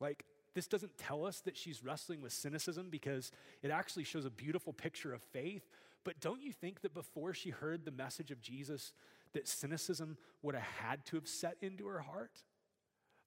Like, 0.00 0.24
this 0.54 0.66
doesn't 0.66 0.96
tell 0.96 1.26
us 1.26 1.40
that 1.40 1.58
she's 1.58 1.84
wrestling 1.84 2.22
with 2.22 2.32
cynicism 2.32 2.88
because 2.88 3.30
it 3.60 3.70
actually 3.70 4.04
shows 4.04 4.24
a 4.24 4.30
beautiful 4.30 4.72
picture 4.72 5.12
of 5.12 5.20
faith. 5.20 5.68
But 6.02 6.18
don't 6.18 6.40
you 6.40 6.52
think 6.52 6.80
that 6.80 6.94
before 6.94 7.34
she 7.34 7.50
heard 7.50 7.84
the 7.84 7.90
message 7.90 8.30
of 8.30 8.40
Jesus, 8.40 8.94
that 9.34 9.46
cynicism 9.46 10.16
would 10.40 10.54
have 10.54 10.64
had 10.64 11.04
to 11.06 11.16
have 11.16 11.28
set 11.28 11.58
into 11.60 11.86
her 11.86 12.00
heart? 12.00 12.32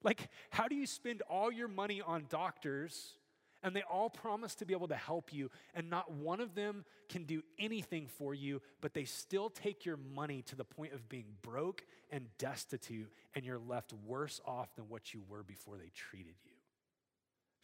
Like, 0.01 0.29
how 0.49 0.67
do 0.67 0.73
you 0.73 0.87
spend 0.87 1.21
all 1.29 1.51
your 1.51 1.67
money 1.67 2.01
on 2.01 2.25
doctors 2.27 3.17
and 3.65 3.75
they 3.75 3.81
all 3.81 4.11
promise 4.11 4.53
to 4.53 4.65
be 4.65 4.75
able 4.75 4.87
to 4.87 4.95
help 4.95 5.33
you, 5.33 5.49
and 5.73 5.89
not 5.89 6.11
one 6.11 6.39
of 6.39 6.53
them 6.53 6.85
can 7.09 7.23
do 7.23 7.41
anything 7.57 8.05
for 8.05 8.31
you, 8.31 8.61
but 8.79 8.93
they 8.93 9.05
still 9.05 9.49
take 9.49 9.85
your 9.85 9.97
money 9.97 10.43
to 10.43 10.55
the 10.55 10.63
point 10.63 10.93
of 10.93 11.09
being 11.09 11.25
broke 11.41 11.83
and 12.11 12.27
destitute, 12.37 13.11
and 13.33 13.43
you're 13.43 13.57
left 13.57 13.91
worse 14.05 14.39
off 14.45 14.75
than 14.75 14.87
what 14.87 15.15
you 15.15 15.23
were 15.27 15.41
before 15.41 15.77
they 15.77 15.89
treated 15.95 16.35
you. 16.45 16.51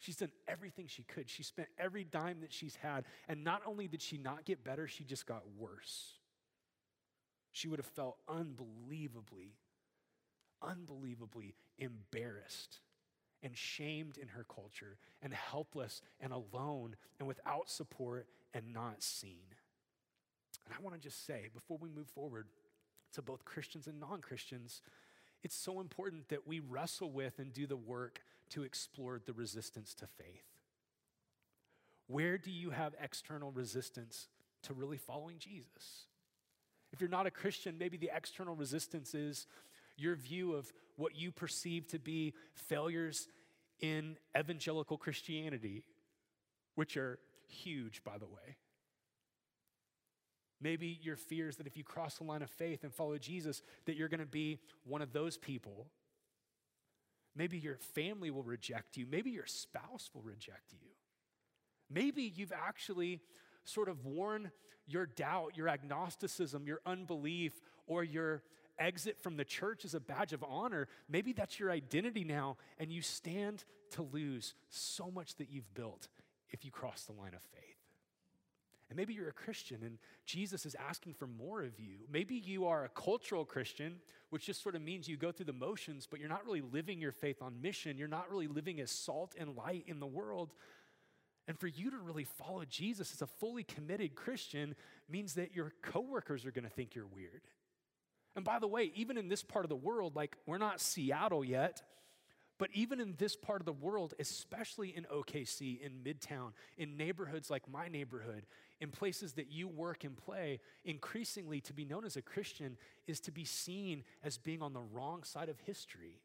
She's 0.00 0.16
done 0.16 0.32
everything 0.48 0.88
she 0.88 1.04
could. 1.04 1.30
She 1.30 1.44
spent 1.44 1.68
every 1.78 2.02
dime 2.02 2.40
that 2.40 2.52
she's 2.52 2.74
had, 2.74 3.04
and 3.28 3.44
not 3.44 3.62
only 3.64 3.86
did 3.86 4.02
she 4.02 4.18
not 4.18 4.44
get 4.44 4.64
better, 4.64 4.88
she 4.88 5.04
just 5.04 5.24
got 5.24 5.44
worse. 5.56 6.14
She 7.52 7.68
would 7.68 7.78
have 7.78 7.86
felt 7.86 8.16
unbelievably, 8.28 9.54
unbelievably 10.60 11.54
embarrassed 11.78 12.80
and 13.42 13.56
shamed 13.56 14.18
in 14.18 14.28
her 14.28 14.44
culture 14.44 14.96
and 15.22 15.32
helpless 15.32 16.00
and 16.20 16.32
alone 16.32 16.96
and 17.18 17.26
without 17.26 17.68
support 17.68 18.26
and 18.54 18.72
not 18.72 19.02
seen. 19.02 19.54
And 20.64 20.74
I 20.78 20.82
want 20.82 20.94
to 20.94 21.00
just 21.00 21.26
say, 21.26 21.48
before 21.52 21.78
we 21.80 21.88
move 21.88 22.08
forward 22.08 22.46
to 23.14 23.22
both 23.22 23.44
Christians 23.44 23.86
and 23.86 24.00
non 24.00 24.20
Christians, 24.20 24.82
it's 25.42 25.56
so 25.56 25.80
important 25.80 26.28
that 26.28 26.46
we 26.46 26.60
wrestle 26.60 27.10
with 27.10 27.38
and 27.38 27.52
do 27.52 27.66
the 27.66 27.76
work 27.76 28.20
to 28.50 28.62
explore 28.62 29.20
the 29.24 29.32
resistance 29.32 29.94
to 29.94 30.06
faith. 30.06 30.44
Where 32.06 32.38
do 32.38 32.50
you 32.50 32.70
have 32.70 32.94
external 33.02 33.50
resistance 33.50 34.28
to 34.62 34.74
really 34.74 34.98
following 34.98 35.38
Jesus? 35.38 36.06
If 36.92 37.00
you're 37.00 37.10
not 37.10 37.26
a 37.26 37.30
Christian, 37.30 37.78
maybe 37.78 37.96
the 37.96 38.10
external 38.14 38.54
resistance 38.54 39.14
is 39.14 39.46
your 39.96 40.14
view 40.16 40.54
of 40.54 40.72
what 40.96 41.16
you 41.16 41.32
perceive 41.32 41.86
to 41.88 41.98
be 41.98 42.34
failures 42.54 43.28
in 43.80 44.16
evangelical 44.38 44.96
Christianity, 44.96 45.84
which 46.74 46.96
are 46.96 47.18
huge, 47.48 48.02
by 48.04 48.18
the 48.18 48.26
way. 48.26 48.56
Maybe 50.60 50.98
your 51.02 51.16
fears 51.16 51.56
that 51.56 51.66
if 51.66 51.76
you 51.76 51.82
cross 51.82 52.18
the 52.18 52.24
line 52.24 52.42
of 52.42 52.50
faith 52.50 52.84
and 52.84 52.94
follow 52.94 53.18
Jesus, 53.18 53.62
that 53.86 53.96
you're 53.96 54.08
going 54.08 54.20
to 54.20 54.26
be 54.26 54.60
one 54.84 55.02
of 55.02 55.12
those 55.12 55.36
people. 55.36 55.88
Maybe 57.34 57.58
your 57.58 57.78
family 57.94 58.30
will 58.30 58.44
reject 58.44 58.96
you. 58.96 59.06
Maybe 59.10 59.30
your 59.30 59.46
spouse 59.46 60.10
will 60.14 60.22
reject 60.22 60.72
you. 60.72 60.88
Maybe 61.90 62.32
you've 62.34 62.52
actually 62.52 63.20
sort 63.64 63.88
of 63.88 64.04
worn 64.04 64.52
your 64.86 65.06
doubt, 65.06 65.56
your 65.56 65.68
agnosticism, 65.68 66.66
your 66.66 66.80
unbelief, 66.86 67.60
or 67.86 68.04
your 68.04 68.42
exit 68.82 69.22
from 69.22 69.36
the 69.36 69.44
church 69.44 69.84
as 69.84 69.94
a 69.94 70.00
badge 70.00 70.32
of 70.32 70.44
honor. 70.46 70.88
Maybe 71.08 71.32
that's 71.32 71.58
your 71.58 71.70
identity 71.70 72.24
now, 72.24 72.56
and 72.78 72.92
you 72.92 73.02
stand 73.02 73.64
to 73.92 74.02
lose 74.02 74.54
so 74.68 75.10
much 75.10 75.36
that 75.36 75.50
you've 75.50 75.72
built 75.74 76.08
if 76.50 76.64
you 76.64 76.70
cross 76.70 77.04
the 77.04 77.12
line 77.12 77.34
of 77.34 77.42
faith. 77.42 77.62
And 78.92 78.96
maybe 78.98 79.14
you're 79.14 79.30
a 79.30 79.32
Christian 79.32 79.78
and 79.82 79.96
Jesus 80.26 80.66
is 80.66 80.74
asking 80.74 81.14
for 81.14 81.26
more 81.26 81.62
of 81.62 81.80
you. 81.80 82.00
Maybe 82.10 82.34
you 82.34 82.66
are 82.66 82.84
a 82.84 82.90
cultural 82.90 83.46
Christian, 83.46 83.94
which 84.28 84.44
just 84.44 84.62
sort 84.62 84.74
of 84.74 84.82
means 84.82 85.08
you 85.08 85.16
go 85.16 85.32
through 85.32 85.46
the 85.46 85.54
motions, 85.54 86.06
but 86.06 86.20
you're 86.20 86.28
not 86.28 86.44
really 86.44 86.60
living 86.60 87.00
your 87.00 87.10
faith 87.10 87.40
on 87.40 87.62
mission. 87.62 87.96
You're 87.96 88.06
not 88.06 88.30
really 88.30 88.48
living 88.48 88.80
as 88.82 88.90
salt 88.90 89.34
and 89.38 89.56
light 89.56 89.84
in 89.86 89.98
the 89.98 90.06
world. 90.06 90.52
And 91.48 91.58
for 91.58 91.68
you 91.68 91.90
to 91.90 91.96
really 91.96 92.24
follow 92.24 92.66
Jesus 92.66 93.14
as 93.14 93.22
a 93.22 93.26
fully 93.26 93.64
committed 93.64 94.14
Christian 94.14 94.74
means 95.08 95.32
that 95.34 95.56
your 95.56 95.72
coworkers 95.80 96.44
are 96.44 96.52
going 96.52 96.64
to 96.64 96.70
think 96.70 96.94
you're 96.94 97.06
weird. 97.06 97.40
And 98.34 98.44
by 98.44 98.58
the 98.58 98.66
way, 98.66 98.92
even 98.94 99.18
in 99.18 99.28
this 99.28 99.42
part 99.42 99.64
of 99.64 99.68
the 99.68 99.76
world, 99.76 100.16
like 100.16 100.36
we're 100.46 100.58
not 100.58 100.80
Seattle 100.80 101.44
yet, 101.44 101.82
but 102.58 102.70
even 102.74 103.00
in 103.00 103.14
this 103.18 103.34
part 103.34 103.60
of 103.60 103.66
the 103.66 103.72
world, 103.72 104.14
especially 104.18 104.94
in 104.96 105.04
OKC, 105.04 105.80
in 105.80 105.92
Midtown, 106.04 106.52
in 106.78 106.96
neighborhoods 106.96 107.50
like 107.50 107.68
my 107.68 107.88
neighborhood, 107.88 108.46
in 108.80 108.90
places 108.90 109.32
that 109.32 109.50
you 109.50 109.68
work 109.68 110.04
and 110.04 110.16
play, 110.16 110.60
increasingly 110.84 111.60
to 111.62 111.72
be 111.72 111.84
known 111.84 112.04
as 112.04 112.16
a 112.16 112.22
Christian 112.22 112.76
is 113.06 113.20
to 113.20 113.32
be 113.32 113.44
seen 113.44 114.04
as 114.22 114.38
being 114.38 114.62
on 114.62 114.72
the 114.72 114.80
wrong 114.80 115.24
side 115.24 115.48
of 115.48 115.58
history. 115.60 116.20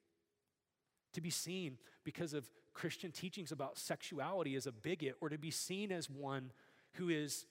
To 1.14 1.22
be 1.22 1.30
seen 1.30 1.78
because 2.04 2.34
of 2.34 2.50
Christian 2.74 3.12
teachings 3.12 3.52
about 3.52 3.78
sexuality 3.78 4.56
as 4.56 4.68
a 4.68 4.72
bigot, 4.72 5.16
or 5.20 5.30
to 5.30 5.38
be 5.38 5.50
seen 5.50 5.92
as 5.92 6.10
one 6.10 6.52
who 6.94 7.10
is 7.10 7.48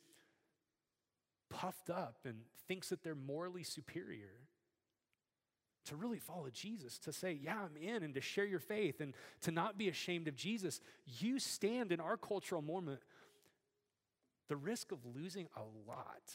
puffed 1.50 1.90
up 1.90 2.18
and 2.24 2.36
thinks 2.68 2.90
that 2.90 3.02
they're 3.02 3.14
morally 3.14 3.64
superior. 3.64 4.45
To 5.86 5.96
really 5.96 6.18
follow 6.18 6.48
Jesus, 6.52 6.98
to 7.00 7.12
say, 7.12 7.38
Yeah, 7.42 7.56
I'm 7.58 7.76
in, 7.76 8.02
and 8.02 8.14
to 8.14 8.20
share 8.20 8.46
your 8.46 8.60
faith, 8.60 9.00
and 9.00 9.14
to 9.42 9.50
not 9.50 9.78
be 9.78 9.88
ashamed 9.88 10.28
of 10.28 10.36
Jesus, 10.36 10.80
you 11.20 11.38
stand 11.38 11.92
in 11.92 12.00
our 12.00 12.16
cultural 12.16 12.62
moment 12.62 13.00
the 14.48 14.56
risk 14.56 14.92
of 14.92 14.98
losing 15.14 15.48
a 15.56 15.62
lot. 15.88 16.34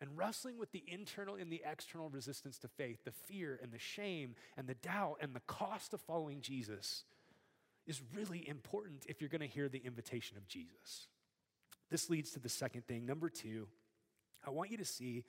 And 0.00 0.18
wrestling 0.18 0.58
with 0.58 0.72
the 0.72 0.82
internal 0.86 1.36
and 1.36 1.50
the 1.50 1.62
external 1.64 2.10
resistance 2.10 2.58
to 2.58 2.68
faith, 2.68 2.98
the 3.04 3.12
fear 3.12 3.58
and 3.62 3.72
the 3.72 3.78
shame 3.78 4.34
and 4.56 4.66
the 4.66 4.74
doubt 4.74 5.18
and 5.20 5.34
the 5.34 5.40
cost 5.40 5.94
of 5.94 6.00
following 6.00 6.40
Jesus 6.40 7.04
is 7.86 8.02
really 8.14 8.46
important 8.48 9.04
if 9.08 9.20
you're 9.20 9.30
going 9.30 9.40
to 9.40 9.46
hear 9.46 9.68
the 9.68 9.82
invitation 9.84 10.36
of 10.36 10.48
Jesus. 10.48 11.08
This 11.90 12.10
leads 12.10 12.32
to 12.32 12.40
the 12.40 12.48
second 12.48 12.86
thing. 12.86 13.06
Number 13.06 13.28
two, 13.28 13.68
I 14.46 14.50
want 14.50 14.70
you 14.70 14.76
to 14.78 14.84
see 14.84 15.24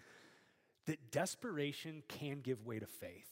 that 0.85 1.11
desperation 1.11 2.03
can 2.07 2.41
give 2.41 2.65
way 2.65 2.79
to 2.79 2.85
faith. 2.85 3.29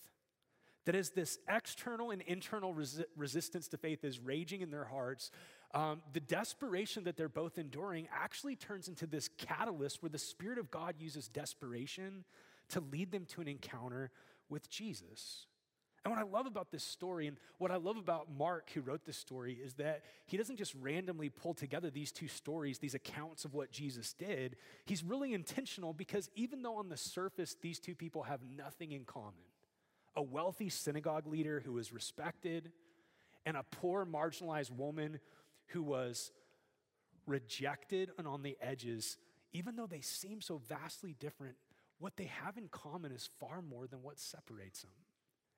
That 0.86 0.96
as 0.96 1.12
this 1.12 1.40
external 1.48 2.12
and 2.12 2.22
internal 2.24 2.74
resi- 2.74 3.06
resistance 3.16 3.68
to 3.70 3.78
faith 3.78 4.04
is 4.04 4.20
raging 4.20 4.62
in 4.62 4.72
their 4.72 4.86
hearts, 4.86 5.32
um, 5.74 6.02
the 6.12 6.20
desperation 6.20 7.06
that 7.06 7.16
they're 7.18 7.30
both 7.30 7.58
enduring 7.58 8.08
actually 8.14 8.56
turns 8.56 8.88
into 8.88 9.08
this 9.08 9.30
catalyst 9.38 10.04
where 10.04 10.10
the 10.10 10.20
Spirit 10.20 10.60
of 10.60 10.70
God 10.70 10.96
uses 11.00 11.28
desperation 11.28 12.26
to 12.70 12.80
lead 12.80 13.12
them 13.12 13.26
to 13.34 13.42
an 13.42 13.48
encounter 13.48 14.12
with 14.50 14.70
Jesus. 14.70 15.48
And 16.04 16.14
what 16.14 16.20
I 16.20 16.30
love 16.30 16.48
about 16.48 16.70
this 16.70 16.84
story 16.84 17.28
and 17.28 17.38
what 17.60 17.72
I 17.72 17.78
love 17.78 17.96
about 17.96 18.28
Mark, 18.30 18.70
who 18.74 18.82
wrote 18.82 19.06
this 19.06 19.16
story, 19.16 19.54
is 19.54 19.76
that 19.76 20.04
he 20.26 20.36
doesn't 20.36 20.58
just 20.58 20.76
randomly 20.76 21.30
pull 21.30 21.54
together 21.54 21.90
these 21.90 22.12
two 22.12 22.28
stories, 22.28 22.80
these 22.80 22.94
accounts 22.94 23.46
of 23.46 23.54
what 23.54 23.72
Jesus 23.72 24.14
did. 24.14 24.58
He's 24.86 25.02
really 25.02 25.34
intentional 25.34 25.94
because 25.94 26.30
even 26.36 26.62
though 26.62 26.76
on 26.76 26.90
the 26.90 26.98
surface 26.98 27.56
these 27.62 27.80
two 27.80 27.96
people 27.96 28.24
have 28.24 28.42
nothing 28.44 28.92
in 28.92 29.06
common 29.06 29.44
a 30.16 30.22
wealthy 30.22 30.70
synagogue 30.70 31.28
leader 31.28 31.62
who 31.66 31.74
was 31.74 31.92
respected, 31.92 32.72
and 33.46 33.58
a 33.58 33.64
poor, 33.64 34.06
marginalized 34.06 34.72
woman 34.72 35.20
who 35.68 35.84
was 35.84 36.32
rejected 37.26 38.12
and 38.18 38.28
on 38.28 38.44
the 38.44 38.58
edges, 38.62 39.18
even 39.54 39.76
though 39.76 39.88
they 39.88 40.02
seem 40.02 40.42
so 40.42 40.62
vastly 40.70 41.16
different, 41.20 41.56
what 42.00 42.16
they 42.18 42.26
have 42.26 42.58
in 42.58 42.68
common 42.68 43.12
is 43.12 43.30
far 43.40 43.62
more 43.62 43.88
than 43.88 44.02
what 44.02 44.20
separates 44.20 44.82
them. 44.82 44.92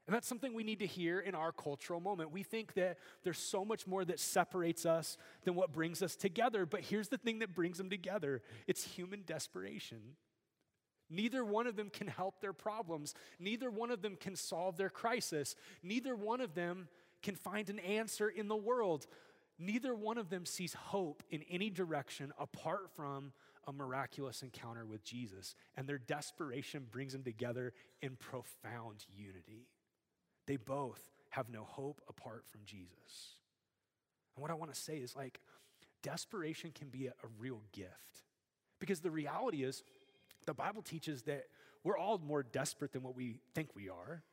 And 0.08 0.14
that's 0.14 0.28
something 0.28 0.54
we 0.54 0.64
need 0.64 0.80
to 0.80 0.86
hear 0.86 1.20
in 1.20 1.34
our 1.34 1.52
cultural 1.52 2.00
moment. 2.00 2.32
We 2.32 2.44
think 2.44 2.74
that 2.76 3.00
there's 3.24 3.40
so 3.40 3.66
much 3.66 3.88
more 3.88 4.06
that 4.06 4.20
separates 4.20 4.86
us 4.86 5.18
than 5.44 5.56
what 5.56 5.72
brings 5.72 6.04
us 6.04 6.16
together. 6.16 6.66
But 6.66 6.82
here's 6.82 7.08
the 7.10 7.18
thing 7.18 7.40
that 7.40 7.56
brings 7.56 7.78
them 7.78 7.90
together 7.90 8.42
it's 8.68 8.84
human 8.84 9.24
desperation. 9.26 10.00
Neither 11.10 11.46
one 11.46 11.68
of 11.68 11.76
them 11.76 11.90
can 11.90 12.08
help 12.08 12.42
their 12.42 12.54
problems. 12.54 13.14
Neither 13.40 13.70
one 13.70 13.92
of 13.92 14.02
them 14.02 14.16
can 14.16 14.36
solve 14.36 14.78
their 14.78 14.90
crisis. 14.90 15.56
Neither 15.84 16.16
one 16.16 16.42
of 16.42 16.56
them 16.56 16.88
can 17.22 17.36
find 17.36 17.70
an 17.70 17.80
answer 17.80 18.30
in 18.30 18.48
the 18.48 18.56
world. 18.56 19.06
Neither 19.58 19.96
one 19.96 20.18
of 20.18 20.30
them 20.30 20.46
sees 20.46 20.74
hope 20.74 21.24
in 21.30 21.44
any 21.50 21.70
direction 21.70 22.34
apart 22.40 22.90
from 22.96 23.34
a 23.68 23.74
miraculous 23.74 24.44
encounter 24.44 24.86
with 24.86 25.04
Jesus. 25.04 25.56
And 25.78 25.88
their 25.88 25.98
desperation 25.98 26.88
brings 26.92 27.14
them 27.14 27.24
together 27.24 27.74
in 28.02 28.16
profound 28.16 29.06
unity. 29.16 29.68
They 30.48 30.58
both 30.58 31.02
have 31.30 31.50
no 31.50 31.64
hope 31.64 32.02
apart 32.08 32.46
from 32.50 32.62
Jesus. 32.66 33.38
And 34.36 34.42
what 34.42 34.52
I 34.52 34.54
want 34.54 34.74
to 34.74 34.80
say 34.80 34.98
is 34.98 35.16
like, 35.16 35.40
desperation 36.02 36.72
can 36.74 36.90
be 36.90 37.08
a, 37.08 37.12
a 37.12 37.28
real 37.40 37.62
gift. 37.74 38.24
Because 38.80 39.00
the 39.00 39.12
reality 39.12 39.64
is, 39.64 39.84
the 40.46 40.54
Bible 40.54 40.82
teaches 40.82 41.24
that 41.24 41.46
we're 41.84 41.98
all 41.98 42.18
more 42.20 42.44
desperate 42.44 42.92
than 42.92 43.04
what 43.04 43.16
we 43.16 43.40
think 43.54 43.70
we 43.76 43.90
are. 43.90 44.24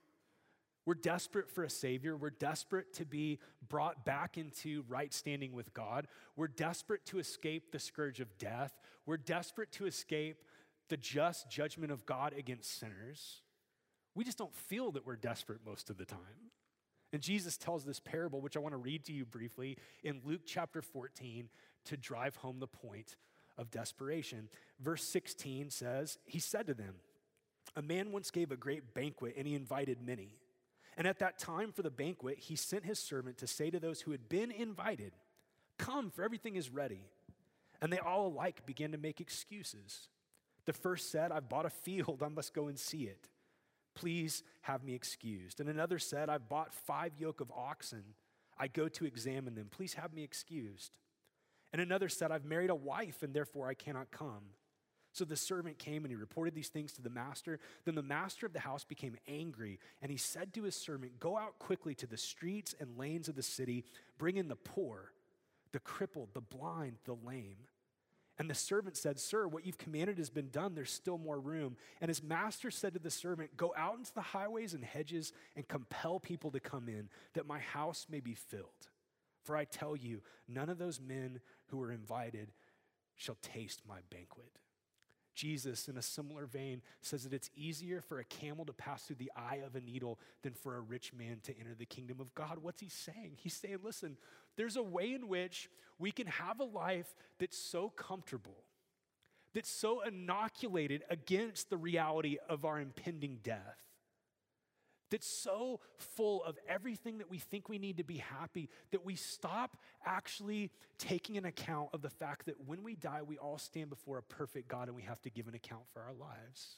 We're 0.84 0.94
desperate 0.94 1.48
for 1.48 1.62
a 1.62 1.70
Savior. 1.70 2.16
We're 2.16 2.30
desperate 2.30 2.92
to 2.94 3.04
be 3.04 3.38
brought 3.68 4.04
back 4.04 4.36
into 4.36 4.84
right 4.88 5.12
standing 5.14 5.52
with 5.52 5.72
God. 5.74 6.08
We're 6.34 6.48
desperate 6.48 7.06
to 7.06 7.18
escape 7.18 7.70
the 7.70 7.78
scourge 7.78 8.20
of 8.20 8.36
death. 8.38 8.72
We're 9.06 9.16
desperate 9.16 9.70
to 9.72 9.86
escape 9.86 10.42
the 10.88 10.96
just 10.96 11.48
judgment 11.48 11.92
of 11.92 12.04
God 12.04 12.34
against 12.36 12.78
sinners. 12.80 13.41
We 14.14 14.24
just 14.24 14.38
don't 14.38 14.54
feel 14.54 14.92
that 14.92 15.06
we're 15.06 15.16
desperate 15.16 15.60
most 15.66 15.90
of 15.90 15.96
the 15.96 16.04
time. 16.04 16.50
And 17.12 17.20
Jesus 17.20 17.56
tells 17.56 17.84
this 17.84 18.00
parable, 18.00 18.40
which 18.40 18.56
I 18.56 18.60
want 18.60 18.72
to 18.72 18.78
read 18.78 19.04
to 19.04 19.12
you 19.12 19.24
briefly 19.24 19.76
in 20.02 20.20
Luke 20.24 20.42
chapter 20.46 20.80
14 20.80 21.48
to 21.86 21.96
drive 21.96 22.36
home 22.36 22.58
the 22.58 22.66
point 22.66 23.16
of 23.58 23.70
desperation. 23.70 24.48
Verse 24.80 25.04
16 25.04 25.70
says, 25.70 26.18
He 26.24 26.38
said 26.38 26.66
to 26.66 26.74
them, 26.74 26.94
A 27.76 27.82
man 27.82 28.12
once 28.12 28.30
gave 28.30 28.50
a 28.50 28.56
great 28.56 28.94
banquet 28.94 29.34
and 29.36 29.46
he 29.46 29.54
invited 29.54 30.00
many. 30.00 30.30
And 30.96 31.06
at 31.06 31.18
that 31.20 31.38
time 31.38 31.72
for 31.72 31.82
the 31.82 31.90
banquet, 31.90 32.38
he 32.38 32.56
sent 32.56 32.84
his 32.84 32.98
servant 32.98 33.38
to 33.38 33.46
say 33.46 33.70
to 33.70 33.80
those 33.80 34.02
who 34.02 34.12
had 34.12 34.28
been 34.28 34.50
invited, 34.50 35.12
Come, 35.78 36.10
for 36.10 36.22
everything 36.22 36.56
is 36.56 36.70
ready. 36.70 37.06
And 37.80 37.92
they 37.92 37.98
all 37.98 38.28
alike 38.28 38.64
began 38.64 38.92
to 38.92 38.98
make 38.98 39.20
excuses. 39.20 40.08
The 40.66 40.72
first 40.72 41.10
said, 41.10 41.32
I've 41.32 41.48
bought 41.48 41.66
a 41.66 41.70
field, 41.70 42.22
I 42.24 42.28
must 42.28 42.54
go 42.54 42.68
and 42.68 42.78
see 42.78 43.04
it. 43.04 43.28
Please 43.94 44.42
have 44.62 44.82
me 44.82 44.94
excused. 44.94 45.60
And 45.60 45.68
another 45.68 45.98
said, 45.98 46.28
I've 46.28 46.48
bought 46.48 46.74
five 46.74 47.12
yoke 47.18 47.40
of 47.40 47.50
oxen. 47.50 48.02
I 48.58 48.68
go 48.68 48.88
to 48.88 49.04
examine 49.04 49.54
them. 49.54 49.68
Please 49.70 49.94
have 49.94 50.12
me 50.12 50.22
excused. 50.22 50.96
And 51.72 51.80
another 51.80 52.08
said, 52.08 52.30
I've 52.30 52.44
married 52.44 52.70
a 52.70 52.74
wife, 52.74 53.22
and 53.22 53.34
therefore 53.34 53.68
I 53.68 53.74
cannot 53.74 54.10
come. 54.10 54.42
So 55.12 55.24
the 55.24 55.36
servant 55.36 55.78
came 55.78 56.04
and 56.04 56.10
he 56.10 56.16
reported 56.16 56.54
these 56.54 56.68
things 56.68 56.92
to 56.94 57.02
the 57.02 57.10
master. 57.10 57.60
Then 57.84 57.94
the 57.94 58.02
master 58.02 58.46
of 58.46 58.54
the 58.54 58.60
house 58.60 58.84
became 58.84 59.16
angry, 59.28 59.78
and 60.00 60.10
he 60.10 60.16
said 60.16 60.54
to 60.54 60.62
his 60.62 60.74
servant, 60.74 61.20
Go 61.20 61.36
out 61.36 61.58
quickly 61.58 61.94
to 61.96 62.06
the 62.06 62.16
streets 62.16 62.74
and 62.80 62.98
lanes 62.98 63.28
of 63.28 63.36
the 63.36 63.42
city, 63.42 63.84
bring 64.16 64.36
in 64.36 64.48
the 64.48 64.56
poor, 64.56 65.12
the 65.72 65.80
crippled, 65.80 66.30
the 66.32 66.40
blind, 66.40 66.96
the 67.04 67.16
lame. 67.24 67.56
And 68.42 68.50
the 68.50 68.56
servant 68.56 68.96
said, 68.96 69.20
Sir, 69.20 69.46
what 69.46 69.64
you've 69.64 69.78
commanded 69.78 70.18
has 70.18 70.28
been 70.28 70.48
done. 70.48 70.74
There's 70.74 70.90
still 70.90 71.16
more 71.16 71.38
room. 71.38 71.76
And 72.00 72.08
his 72.08 72.24
master 72.24 72.72
said 72.72 72.92
to 72.94 72.98
the 72.98 73.08
servant, 73.08 73.56
Go 73.56 73.72
out 73.76 73.98
into 73.98 74.12
the 74.12 74.20
highways 74.20 74.74
and 74.74 74.84
hedges 74.84 75.32
and 75.54 75.68
compel 75.68 76.18
people 76.18 76.50
to 76.50 76.58
come 76.58 76.88
in, 76.88 77.08
that 77.34 77.46
my 77.46 77.60
house 77.60 78.08
may 78.10 78.18
be 78.18 78.34
filled. 78.34 78.88
For 79.44 79.56
I 79.56 79.62
tell 79.62 79.94
you, 79.94 80.22
none 80.48 80.68
of 80.68 80.78
those 80.78 81.00
men 81.00 81.38
who 81.68 81.76
were 81.76 81.92
invited 81.92 82.50
shall 83.14 83.36
taste 83.42 83.82
my 83.88 83.98
banquet. 84.10 84.58
Jesus, 85.36 85.86
in 85.86 85.96
a 85.96 86.02
similar 86.02 86.46
vein, 86.46 86.82
says 87.00 87.22
that 87.22 87.32
it's 87.32 87.50
easier 87.54 88.00
for 88.00 88.18
a 88.18 88.24
camel 88.24 88.64
to 88.64 88.72
pass 88.72 89.04
through 89.04 89.16
the 89.16 89.30
eye 89.36 89.60
of 89.64 89.76
a 89.76 89.80
needle 89.80 90.18
than 90.42 90.52
for 90.52 90.74
a 90.74 90.80
rich 90.80 91.12
man 91.14 91.38
to 91.44 91.56
enter 91.56 91.74
the 91.78 91.86
kingdom 91.86 92.18
of 92.18 92.34
God. 92.34 92.58
What's 92.60 92.80
he 92.80 92.88
saying? 92.88 93.34
He's 93.36 93.54
saying, 93.54 93.78
listen, 93.84 94.16
there's 94.56 94.76
a 94.76 94.82
way 94.82 95.12
in 95.12 95.28
which 95.28 95.68
we 95.98 96.10
can 96.10 96.26
have 96.26 96.60
a 96.60 96.64
life 96.64 97.14
that's 97.38 97.58
so 97.58 97.90
comfortable, 97.90 98.64
that's 99.54 99.70
so 99.70 100.02
inoculated 100.02 101.04
against 101.10 101.70
the 101.70 101.76
reality 101.76 102.38
of 102.48 102.64
our 102.64 102.80
impending 102.80 103.38
death 103.42 103.82
that's 105.12 105.28
so 105.28 105.78
full 105.98 106.42
of 106.42 106.58
everything 106.66 107.18
that 107.18 107.30
we 107.30 107.38
think 107.38 107.68
we 107.68 107.78
need 107.78 107.98
to 107.98 108.02
be 108.02 108.16
happy 108.16 108.70
that 108.92 109.04
we 109.04 109.14
stop 109.14 109.76
actually 110.06 110.70
taking 110.98 111.36
an 111.36 111.44
account 111.44 111.90
of 111.92 112.00
the 112.00 112.08
fact 112.08 112.46
that 112.46 112.54
when 112.66 112.82
we 112.82 112.94
die, 112.94 113.20
we 113.20 113.36
all 113.36 113.58
stand 113.58 113.90
before 113.90 114.16
a 114.16 114.22
perfect 114.22 114.68
God 114.68 114.88
and 114.88 114.96
we 114.96 115.02
have 115.02 115.20
to 115.20 115.30
give 115.30 115.48
an 115.48 115.54
account 115.54 115.82
for 115.92 116.00
our 116.00 116.14
lives. 116.14 116.76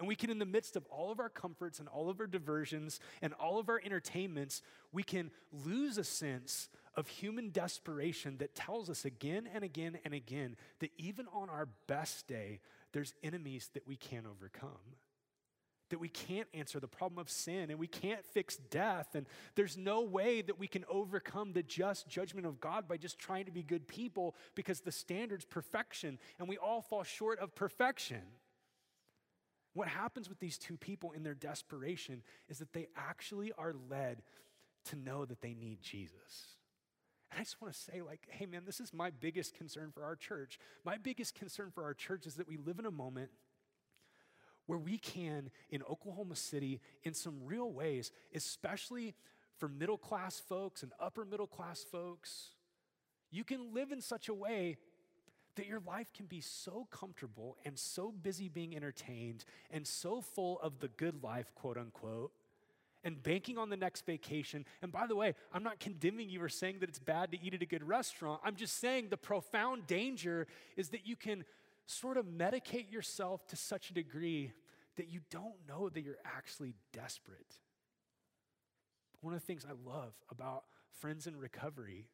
And 0.00 0.08
we 0.08 0.16
can, 0.16 0.30
in 0.30 0.38
the 0.38 0.46
midst 0.46 0.76
of 0.76 0.86
all 0.86 1.12
of 1.12 1.20
our 1.20 1.28
comforts 1.28 1.78
and 1.78 1.86
all 1.86 2.08
of 2.08 2.18
our 2.20 2.26
diversions 2.26 3.00
and 3.20 3.34
all 3.34 3.58
of 3.58 3.68
our 3.68 3.80
entertainments, 3.84 4.62
we 4.92 5.02
can 5.02 5.30
lose 5.52 5.98
a 5.98 6.04
sense 6.04 6.70
of 6.96 7.06
human 7.06 7.50
desperation 7.50 8.38
that 8.38 8.54
tells 8.54 8.88
us 8.88 9.04
again 9.04 9.46
and 9.54 9.62
again 9.62 9.98
and 10.06 10.14
again 10.14 10.56
that 10.78 10.90
even 10.96 11.26
on 11.34 11.50
our 11.50 11.68
best 11.86 12.26
day, 12.26 12.60
there's 12.92 13.12
enemies 13.22 13.68
that 13.74 13.86
we 13.86 13.94
can't 13.94 14.24
overcome 14.26 14.96
that 15.90 15.98
we 15.98 16.08
can't 16.08 16.48
answer 16.54 16.80
the 16.80 16.88
problem 16.88 17.18
of 17.18 17.28
sin 17.28 17.68
and 17.68 17.78
we 17.78 17.86
can't 17.86 18.24
fix 18.24 18.56
death. 18.56 19.08
And 19.14 19.26
there's 19.56 19.76
no 19.76 20.02
way 20.02 20.40
that 20.40 20.58
we 20.58 20.66
can 20.66 20.84
overcome 20.88 21.52
the 21.52 21.62
just 21.62 22.08
judgment 22.08 22.46
of 22.46 22.60
God 22.60 22.88
by 22.88 22.96
just 22.96 23.18
trying 23.18 23.44
to 23.46 23.50
be 23.50 23.62
good 23.62 23.86
people 23.86 24.34
because 24.54 24.80
the 24.80 24.92
standard's 24.92 25.44
perfection 25.44 26.18
and 26.38 26.48
we 26.48 26.56
all 26.56 26.80
fall 26.80 27.02
short 27.02 27.40
of 27.40 27.54
perfection. 27.54 28.22
What 29.72 29.88
happens 29.88 30.28
with 30.28 30.40
these 30.40 30.58
two 30.58 30.76
people 30.76 31.12
in 31.12 31.22
their 31.22 31.34
desperation 31.34 32.22
is 32.48 32.58
that 32.58 32.72
they 32.72 32.88
actually 32.96 33.52
are 33.56 33.74
led 33.88 34.22
to 34.86 34.96
know 34.96 35.24
that 35.24 35.40
they 35.40 35.54
need 35.54 35.80
Jesus. 35.80 36.56
And 37.30 37.38
I 37.38 37.44
just 37.44 37.60
want 37.62 37.74
to 37.74 37.80
say, 37.80 38.02
like, 38.02 38.26
hey, 38.28 38.46
man, 38.46 38.62
this 38.66 38.80
is 38.80 38.92
my 38.92 39.10
biggest 39.10 39.54
concern 39.54 39.90
for 39.92 40.02
our 40.02 40.16
church. 40.16 40.58
My 40.84 40.96
biggest 40.96 41.34
concern 41.34 41.70
for 41.72 41.84
our 41.84 41.94
church 41.94 42.26
is 42.26 42.34
that 42.34 42.48
we 42.48 42.56
live 42.56 42.78
in 42.78 42.86
a 42.86 42.90
moment 42.90 43.30
where 44.66 44.78
we 44.78 44.98
can, 44.98 45.50
in 45.70 45.82
Oklahoma 45.82 46.36
City, 46.36 46.80
in 47.02 47.14
some 47.14 47.34
real 47.44 47.72
ways, 47.72 48.10
especially 48.34 49.14
for 49.58 49.68
middle 49.68 49.98
class 49.98 50.40
folks 50.40 50.82
and 50.82 50.92
upper 51.00 51.24
middle 51.24 51.46
class 51.46 51.84
folks, 51.84 52.50
you 53.30 53.44
can 53.44 53.72
live 53.72 53.92
in 53.92 54.00
such 54.00 54.28
a 54.28 54.34
way 54.34 54.78
that 55.60 55.68
your 55.68 55.82
life 55.86 56.10
can 56.14 56.24
be 56.24 56.40
so 56.40 56.88
comfortable 56.90 57.58
and 57.66 57.78
so 57.78 58.10
busy 58.10 58.48
being 58.48 58.74
entertained 58.74 59.44
and 59.70 59.86
so 59.86 60.22
full 60.22 60.58
of 60.60 60.78
the 60.80 60.88
good 60.88 61.22
life, 61.22 61.52
quote 61.54 61.76
unquote, 61.76 62.32
and 63.04 63.22
banking 63.22 63.58
on 63.58 63.68
the 63.68 63.76
next 63.76 64.06
vacation. 64.06 64.64
And 64.80 64.90
by 64.90 65.06
the 65.06 65.14
way, 65.14 65.34
I'm 65.52 65.62
not 65.62 65.78
condemning 65.78 66.30
you 66.30 66.42
or 66.42 66.48
saying 66.48 66.78
that 66.80 66.88
it's 66.88 66.98
bad 66.98 67.30
to 67.32 67.42
eat 67.42 67.52
at 67.52 67.60
a 67.60 67.66
good 67.66 67.86
restaurant. 67.86 68.40
I'm 68.42 68.56
just 68.56 68.78
saying 68.78 69.08
the 69.10 69.18
profound 69.18 69.86
danger 69.86 70.46
is 70.78 70.88
that 70.90 71.06
you 71.06 71.14
can 71.14 71.44
sort 71.84 72.16
of 72.16 72.24
medicate 72.24 72.90
yourself 72.90 73.46
to 73.48 73.56
such 73.56 73.90
a 73.90 73.92
degree 73.92 74.52
that 74.96 75.10
you 75.10 75.20
don't 75.30 75.56
know 75.68 75.90
that 75.90 76.00
you're 76.00 76.16
actually 76.24 76.72
desperate. 76.94 77.58
One 79.20 79.34
of 79.34 79.40
the 79.40 79.46
things 79.46 79.66
I 79.68 79.74
love 79.86 80.14
about 80.30 80.64
friends 80.90 81.26
in 81.26 81.36
recovery, 81.36 82.08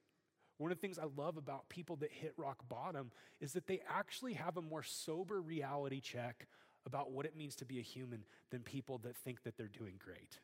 one 0.58 0.70
of 0.72 0.78
the 0.78 0.80
things 0.80 0.98
I 0.98 1.06
love 1.16 1.36
about 1.36 1.68
people 1.68 1.96
that 1.96 2.10
hit 2.10 2.32
rock 2.36 2.68
bottom 2.68 3.10
is 3.40 3.52
that 3.52 3.66
they 3.66 3.80
actually 3.88 4.34
have 4.34 4.56
a 4.56 4.62
more 4.62 4.82
sober 4.82 5.40
reality 5.40 6.00
check 6.00 6.46
about 6.86 7.10
what 7.10 7.26
it 7.26 7.36
means 7.36 7.56
to 7.56 7.64
be 7.64 7.78
a 7.78 7.82
human 7.82 8.24
than 8.50 8.62
people 8.62 8.98
that 8.98 9.16
think 9.16 9.42
that 9.42 9.56
they're 9.56 9.66
doing 9.66 9.94
great. 9.98 10.38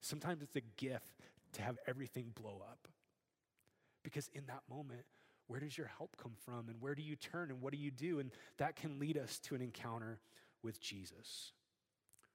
Sometimes 0.00 0.42
it's 0.42 0.56
a 0.56 0.60
gift 0.76 1.22
to 1.52 1.62
have 1.62 1.78
everything 1.86 2.32
blow 2.34 2.62
up. 2.68 2.88
Because 4.02 4.28
in 4.34 4.44
that 4.46 4.60
moment, 4.68 5.06
where 5.46 5.60
does 5.60 5.78
your 5.78 5.86
help 5.86 6.16
come 6.22 6.34
from? 6.44 6.68
And 6.68 6.80
where 6.80 6.94
do 6.94 7.02
you 7.02 7.16
turn? 7.16 7.50
And 7.50 7.62
what 7.62 7.72
do 7.72 7.78
you 7.78 7.90
do? 7.90 8.18
And 8.18 8.30
that 8.58 8.76
can 8.76 8.98
lead 8.98 9.16
us 9.16 9.38
to 9.40 9.54
an 9.54 9.62
encounter 9.62 10.18
with 10.62 10.80
Jesus. 10.80 11.52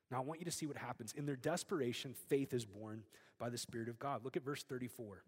Now, 0.09 0.17
I 0.17 0.21
want 0.21 0.39
you 0.39 0.45
to 0.45 0.51
see 0.51 0.65
what 0.65 0.77
happens. 0.77 1.13
In 1.13 1.25
their 1.25 1.35
desperation, 1.35 2.15
faith 2.27 2.53
is 2.53 2.65
born 2.65 3.03
by 3.37 3.49
the 3.49 3.57
Spirit 3.57 3.89
of 3.89 3.99
God. 3.99 4.23
Look 4.23 4.35
at 4.35 4.43
verse 4.43 4.63
34. 4.63 5.23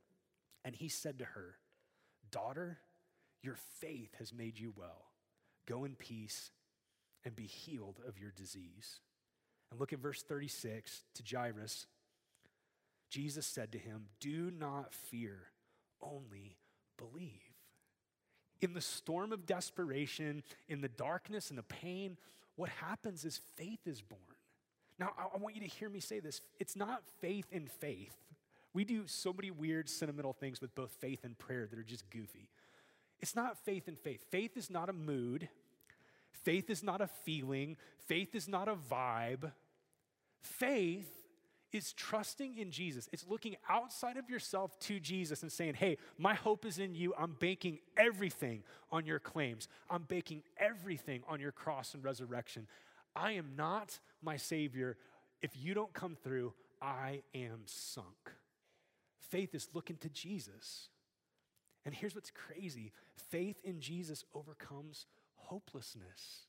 And 0.63 0.75
he 0.75 0.87
said 0.87 1.19
to 1.19 1.25
her, 1.25 1.55
Daughter, 2.31 2.79
your 3.41 3.57
faith 3.79 4.15
has 4.19 4.33
made 4.33 4.59
you 4.59 4.73
well. 4.75 5.11
Go 5.67 5.83
in 5.83 5.95
peace 5.95 6.51
and 7.25 7.35
be 7.35 7.45
healed 7.45 7.99
of 8.07 8.19
your 8.19 8.31
disease. 8.31 8.99
And 9.69 9.79
look 9.79 9.93
at 9.93 9.99
verse 9.99 10.21
36 10.21 11.03
to 11.15 11.23
Jairus. 11.35 11.87
Jesus 13.09 13.45
said 13.45 13.71
to 13.71 13.77
him, 13.77 14.05
Do 14.19 14.51
not 14.51 14.93
fear, 14.93 15.37
only 16.01 16.57
believe. 16.97 17.31
In 18.61 18.73
the 18.73 18.81
storm 18.81 19.31
of 19.31 19.45
desperation, 19.45 20.43
in 20.69 20.81
the 20.81 20.87
darkness 20.87 21.49
and 21.49 21.57
the 21.57 21.63
pain, 21.63 22.17
what 22.55 22.69
happens 22.69 23.25
is 23.25 23.41
faith 23.55 23.79
is 23.85 24.01
born. 24.01 24.21
Now, 24.99 25.13
I, 25.17 25.37
want 25.37 25.55
you 25.55 25.61
to 25.61 25.67
hear 25.67 25.89
me 25.89 25.99
say 25.99 26.19
this 26.19 26.41
it's 26.59 26.75
not 26.75 27.01
faith 27.19 27.47
in 27.51 27.67
faith. 27.67 28.15
We 28.73 28.85
do 28.85 29.03
so 29.05 29.33
many 29.33 29.51
weird, 29.51 29.89
sentimental 29.89 30.33
things 30.33 30.61
with 30.61 30.73
both 30.75 30.91
faith 30.99 31.23
and 31.23 31.37
prayer 31.37 31.67
that 31.67 31.77
are 31.77 31.83
just 31.83 32.09
goofy. 32.09 32.49
It's 33.19 33.35
not 33.35 33.57
faith 33.57 33.87
in 33.87 33.95
faith. 33.95 34.23
Faith 34.29 34.57
is 34.57 34.69
not 34.69 34.89
a 34.89 34.93
mood, 34.93 35.49
faith 36.31 36.69
is 36.69 36.81
not 36.83 37.01
a 37.01 37.07
feeling, 37.07 37.77
faith 38.07 38.33
is 38.35 38.47
not 38.47 38.67
a 38.67 38.75
vibe. 38.75 39.51
Faith 40.41 41.09
is 41.71 41.93
trusting 41.93 42.57
in 42.57 42.71
Jesus. 42.71 43.07
It's 43.11 43.25
looking 43.27 43.55
outside 43.69 44.17
of 44.17 44.29
yourself 44.29 44.77
to 44.81 44.99
Jesus 44.99 45.43
and 45.43 45.51
saying, 45.51 45.75
Hey, 45.75 45.97
my 46.17 46.33
hope 46.33 46.65
is 46.65 46.79
in 46.79 46.95
you. 46.95 47.13
I'm 47.17 47.35
banking 47.39 47.79
everything 47.95 48.63
on 48.91 49.05
your 49.05 49.19
claims, 49.19 49.67
I'm 49.89 50.03
banking 50.03 50.43
everything 50.57 51.23
on 51.27 51.39
your 51.39 51.51
cross 51.51 51.93
and 51.93 52.03
resurrection. 52.03 52.67
I 53.15 53.33
am 53.33 53.53
not 53.55 53.99
my 54.21 54.37
Savior. 54.37 54.97
If 55.41 55.51
you 55.55 55.73
don't 55.73 55.93
come 55.93 56.15
through, 56.15 56.53
I 56.81 57.23
am 57.35 57.61
sunk. 57.65 58.31
Faith 59.31 59.55
is 59.55 59.69
looking 59.73 59.95
to 59.97 60.09
Jesus. 60.09 60.89
And 61.85 61.95
here's 61.95 62.13
what's 62.13 62.31
crazy 62.31 62.91
faith 63.29 63.57
in 63.63 63.79
Jesus 63.79 64.25
overcomes 64.35 65.05
hopelessness. 65.35 66.45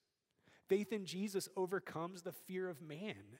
Faith 0.68 0.92
in 0.92 1.04
Jesus 1.04 1.48
overcomes 1.56 2.22
the 2.22 2.32
fear 2.32 2.68
of 2.68 2.82
man. 2.82 3.38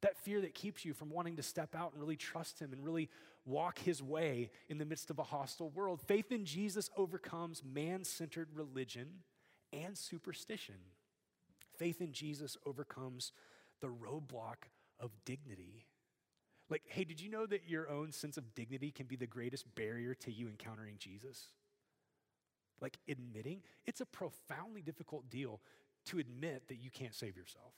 That 0.00 0.18
fear 0.18 0.40
that 0.42 0.54
keeps 0.54 0.84
you 0.84 0.92
from 0.92 1.08
wanting 1.08 1.36
to 1.36 1.42
step 1.42 1.74
out 1.74 1.92
and 1.92 2.00
really 2.00 2.16
trust 2.16 2.58
Him 2.58 2.72
and 2.72 2.84
really 2.84 3.08
walk 3.46 3.78
His 3.78 4.02
way 4.02 4.50
in 4.68 4.78
the 4.78 4.84
midst 4.84 5.08
of 5.08 5.18
a 5.18 5.22
hostile 5.22 5.70
world. 5.70 6.02
Faith 6.02 6.30
in 6.30 6.44
Jesus 6.44 6.90
overcomes 6.96 7.62
man 7.64 8.04
centered 8.04 8.48
religion 8.54 9.08
and 9.72 9.96
superstition. 9.96 10.76
Faith 11.78 12.00
in 12.00 12.12
Jesus 12.12 12.56
overcomes 12.66 13.32
the 13.80 13.88
roadblock 13.88 14.68
of 15.00 15.10
dignity. 15.24 15.86
Like, 16.74 16.82
hey, 16.88 17.04
did 17.04 17.20
you 17.20 17.30
know 17.30 17.46
that 17.46 17.68
your 17.68 17.88
own 17.88 18.10
sense 18.10 18.36
of 18.36 18.52
dignity 18.56 18.90
can 18.90 19.06
be 19.06 19.14
the 19.14 19.28
greatest 19.28 19.72
barrier 19.76 20.12
to 20.12 20.32
you 20.32 20.48
encountering 20.48 20.96
Jesus? 20.98 21.50
Like, 22.80 22.98
admitting 23.08 23.62
it's 23.86 24.00
a 24.00 24.06
profoundly 24.06 24.82
difficult 24.82 25.30
deal 25.30 25.60
to 26.06 26.18
admit 26.18 26.66
that 26.66 26.82
you 26.82 26.90
can't 26.90 27.14
save 27.14 27.36
yourself 27.36 27.74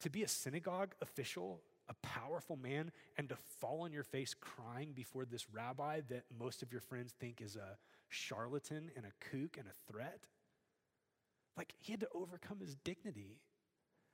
to 0.00 0.10
be 0.10 0.24
a 0.24 0.28
synagogue 0.28 0.96
official, 1.00 1.60
a 1.88 1.94
powerful 2.02 2.56
man, 2.56 2.90
and 3.16 3.28
to 3.28 3.36
fall 3.60 3.82
on 3.82 3.92
your 3.92 4.02
face 4.02 4.34
crying 4.34 4.90
before 4.92 5.24
this 5.24 5.46
rabbi 5.48 6.00
that 6.08 6.24
most 6.36 6.60
of 6.60 6.72
your 6.72 6.80
friends 6.80 7.14
think 7.20 7.40
is 7.40 7.54
a 7.54 7.78
charlatan 8.08 8.90
and 8.96 9.06
a 9.06 9.12
kook 9.30 9.56
and 9.56 9.68
a 9.68 9.92
threat. 9.92 10.26
Like, 11.56 11.72
he 11.78 11.92
had 11.92 12.00
to 12.00 12.08
overcome 12.12 12.58
his 12.58 12.74
dignity. 12.74 13.38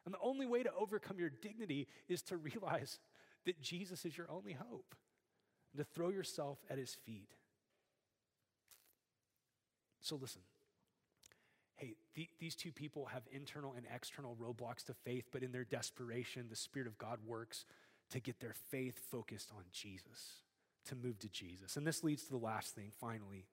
And 0.09 0.15
the 0.15 0.27
only 0.27 0.47
way 0.47 0.63
to 0.63 0.71
overcome 0.73 1.19
your 1.19 1.29
dignity 1.29 1.87
is 2.09 2.23
to 2.23 2.39
realize 2.39 2.99
that 3.45 3.61
Jesus 3.61 4.07
is 4.07 4.17
your 4.17 4.31
only 4.31 4.55
hope, 4.55 4.95
and 5.75 5.85
to 5.85 5.85
throw 5.85 6.09
yourself 6.09 6.57
at 6.71 6.79
his 6.79 6.95
feet. 6.95 7.35
So, 10.01 10.17
listen 10.17 10.41
hey, 11.77 11.95
the, 12.15 12.27
these 12.41 12.55
two 12.55 12.73
people 12.73 13.05
have 13.05 13.25
internal 13.31 13.75
and 13.77 13.85
external 13.95 14.35
roadblocks 14.43 14.83
to 14.87 14.95
faith, 14.95 15.27
but 15.31 15.43
in 15.43 15.53
their 15.53 15.65
desperation, 15.65 16.47
the 16.49 16.57
Spirit 16.57 16.89
of 16.89 16.97
God 16.97 17.19
works 17.27 17.67
to 18.11 18.19
get 18.19 18.41
their 18.41 18.55
faith 18.71 18.99
focused 19.11 19.51
on 19.55 19.65
Jesus, 19.75 20.41
to 20.87 20.97
move 20.97 21.19
to 21.19 21.29
Jesus. 21.29 21.77
And 21.77 21.87
this 21.87 22.03
leads 22.03 22.23
to 22.25 22.31
the 22.31 22.39
last 22.39 22.75
thing, 22.75 22.93
finally. 22.99 23.45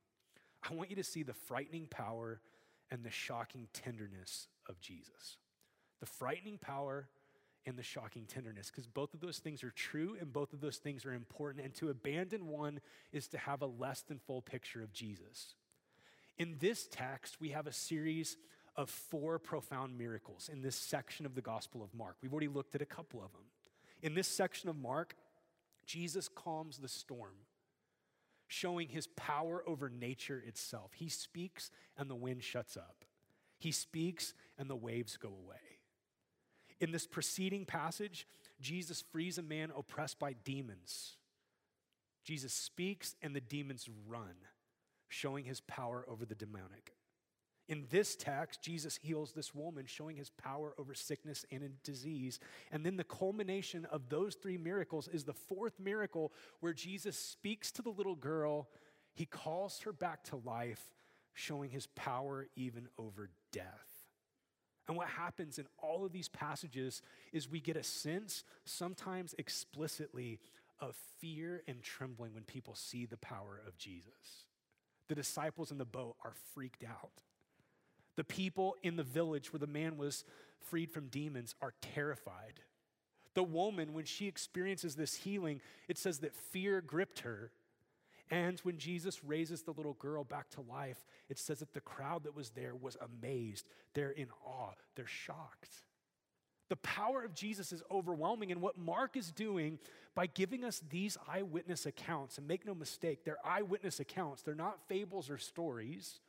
I 0.64 0.74
want 0.74 0.90
you 0.90 0.96
to 0.96 1.04
see 1.04 1.22
the 1.22 1.34
frightening 1.34 1.88
power 1.88 2.40
and 2.90 3.04
the 3.04 3.12
shocking 3.12 3.68
tenderness 3.74 4.48
of 4.70 4.80
Jesus. 4.80 5.36
The 6.00 6.06
frightening 6.06 6.58
power 6.58 7.08
and 7.66 7.78
the 7.78 7.84
shocking 7.84 8.26
tenderness, 8.26 8.70
because 8.70 8.86
both 8.86 9.14
of 9.14 9.22
those 9.22 9.40
things 9.40 9.64
are 9.64 9.72
true 9.72 10.16
and 10.20 10.32
both 10.32 10.54
of 10.54 10.62
those 10.62 10.78
things 10.78 11.06
are 11.06 11.14
important. 11.14 11.66
And 11.66 11.74
to 11.76 11.90
abandon 11.90 12.48
one 12.48 12.80
is 13.12 13.28
to 13.30 13.38
have 13.38 13.62
a 13.62 13.66
less 13.66 14.02
than 14.02 14.20
full 14.20 14.42
picture 14.42 14.84
of 14.84 14.94
Jesus. 14.94 15.56
In 16.38 16.58
this 16.60 16.88
text, 16.92 17.40
we 17.40 17.50
have 17.50 17.66
a 17.66 17.74
series 17.74 18.38
of 18.76 18.90
four 18.90 19.40
profound 19.40 19.98
miracles 19.98 20.50
in 20.52 20.62
this 20.62 20.76
section 20.76 21.26
of 21.26 21.34
the 21.34 21.42
Gospel 21.42 21.82
of 21.82 21.94
Mark. 21.94 22.18
We've 22.22 22.34
already 22.34 22.50
looked 22.50 22.76
at 22.76 22.82
a 22.82 22.86
couple 22.86 23.24
of 23.24 23.32
them. 23.32 23.46
In 24.02 24.14
this 24.14 24.28
section 24.28 24.70
of 24.70 24.76
Mark, 24.76 25.16
Jesus 25.86 26.28
calms 26.28 26.78
the 26.78 26.88
storm, 26.88 27.36
showing 28.48 28.90
his 28.90 29.08
power 29.08 29.64
over 29.66 29.90
nature 29.90 30.44
itself. 30.46 30.92
He 30.94 31.10
speaks 31.10 31.72
and 31.98 32.10
the 32.10 32.16
wind 32.16 32.44
shuts 32.44 32.76
up, 32.76 33.06
he 33.58 33.72
speaks 33.72 34.34
and 34.58 34.70
the 34.70 34.76
waves 34.76 35.18
go 35.18 35.30
away. 35.30 35.75
In 36.80 36.92
this 36.92 37.08
preceding 37.08 37.66
passage, 37.66 38.28
Jesus 38.60 39.04
frees 39.12 39.38
a 39.38 39.44
man 39.44 39.72
oppressed 39.76 40.20
by 40.20 40.34
demons. 40.34 41.18
Jesus 42.24 42.54
speaks 42.54 43.16
and 43.22 43.36
the 43.36 43.42
demons 43.42 43.88
run 44.08 44.36
showing 45.08 45.46
his 45.46 45.62
power 45.62 46.06
over 46.10 46.26
the 46.26 46.36
demonic. 46.36 46.94
In 47.68 47.86
this 47.90 48.16
text, 48.16 48.62
Jesus 48.62 49.00
heals 49.02 49.32
this 49.32 49.56
woman, 49.56 49.86
showing 49.88 50.18
his 50.18 50.30
power 50.30 50.76
over 50.78 50.94
sickness 50.94 51.46
and 51.52 51.82
disease. 51.84 52.40
And 52.72 52.86
then 52.86 52.96
the 52.96 53.04
culmination 53.04 53.86
of 53.86 54.10
those 54.10 54.36
three 54.36 54.58
miracles 54.58 55.08
is 55.08 55.24
the 55.24 55.34
fourth 55.34 55.80
miracle 55.80 56.32
where 56.60 56.74
Jesus 56.74 57.18
speaks 57.18 57.72
to 57.72 57.82
the 57.82 57.90
little 57.90 58.16
girl. 58.16 58.70
He 59.16 59.26
calls 59.26 59.80
her 59.82 59.94
back 59.94 60.24
to 60.26 60.36
life, 60.36 60.84
showing 61.34 61.72
his 61.72 61.88
power 61.88 62.48
even 62.56 62.88
over 63.00 63.30
death. 63.52 63.95
And 64.88 64.96
what 64.96 65.08
happens 65.08 65.58
in 65.58 65.66
all 65.82 66.06
of 66.06 66.12
these 66.12 66.28
passages 66.28 67.02
is 67.34 67.50
we 67.50 67.60
get 67.60 67.76
a 67.76 67.84
sense, 67.84 68.44
sometimes 68.66 69.34
explicitly, 69.38 70.40
of 70.80 70.96
fear 71.20 71.64
and 71.68 71.82
trembling 71.82 72.34
when 72.34 72.44
people 72.44 72.76
see 72.76 73.06
the 73.06 73.18
power 73.18 73.62
of 73.66 73.78
Jesus. 73.78 74.46
The 75.08 75.16
disciples 75.16 75.72
in 75.72 75.78
the 75.78 75.86
boat 75.86 76.16
are 76.24 76.34
freaked 76.54 76.84
out. 76.84 77.22
The 78.16 78.24
people 78.24 78.76
in 78.84 78.96
the 78.96 79.04
village 79.04 79.52
where 79.52 79.60
the 79.60 79.68
man 79.68 79.98
was 79.98 80.24
freed 80.60 80.92
from 80.92 81.08
demons 81.08 81.56
are 81.62 81.74
terrified. 81.82 82.62
The 83.34 83.44
woman, 83.44 83.94
when 83.94 84.06
she 84.06 84.28
experiences 84.28 84.96
this 84.96 85.16
healing, 85.16 85.62
it 85.88 85.98
says 85.98 86.20
that 86.20 86.34
fear 86.34 86.82
gripped 86.82 87.20
her. 87.20 87.52
And 88.32 88.60
when 88.62 88.78
Jesus 88.78 89.24
raises 89.24 89.62
the 89.62 89.72
little 89.72 89.94
girl 89.94 90.24
back 90.24 90.50
to 90.52 90.62
life, 90.62 91.06
it 91.30 91.38
says 91.38 91.60
that 91.60 91.74
the 91.74 91.82
crowd 91.82 92.24
that 92.24 92.36
was 92.36 92.50
there 92.50 92.76
was 92.76 92.98
amazed. 93.00 93.68
They're 93.94 94.12
in 94.12 94.30
awe, 94.46 94.72
they're 94.96 95.06
shocked. 95.06 95.84
The 96.68 96.76
power 96.78 97.24
of 97.24 97.36
Jesus 97.36 97.72
is 97.72 97.84
overwhelming. 97.92 98.52
And 98.52 98.62
what 98.62 98.78
Mark 98.78 99.16
is 99.16 99.32
doing 99.32 99.78
by 100.16 100.26
giving 100.26 100.64
us 100.64 100.82
these 100.90 101.18
eyewitness 101.28 101.86
accounts, 101.86 102.38
and 102.38 102.48
make 102.48 102.66
no 102.66 102.74
mistake, 102.74 103.24
they're 103.24 103.38
eyewitness 103.46 104.00
accounts, 104.00 104.42
they're 104.42 104.56
not 104.56 104.80
fables 104.88 105.30
or 105.30 105.38
stories. 105.38 106.20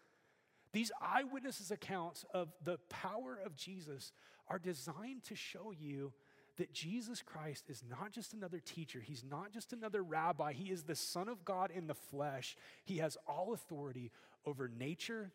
These 0.72 0.92
eyewitnesses 1.00 1.70
accounts 1.70 2.24
of 2.34 2.48
the 2.62 2.78
power 2.90 3.38
of 3.42 3.56
Jesus 3.56 4.12
are 4.48 4.58
designed 4.58 5.24
to 5.24 5.34
show 5.34 5.72
you 5.72 6.12
that 6.56 6.72
Jesus 6.72 7.22
Christ 7.22 7.64
is 7.68 7.82
not 7.88 8.12
just 8.12 8.32
another 8.32 8.60
teacher, 8.60 9.00
he's 9.00 9.24
not 9.28 9.52
just 9.52 9.72
another 9.72 10.02
rabbi, 10.02 10.52
he 10.52 10.70
is 10.70 10.82
the 10.82 10.94
Son 10.94 11.28
of 11.28 11.44
God 11.44 11.70
in 11.70 11.86
the 11.86 11.94
flesh. 11.94 12.56
He 12.84 12.98
has 12.98 13.16
all 13.26 13.52
authority 13.52 14.10
over 14.44 14.68
nature, 14.68 15.32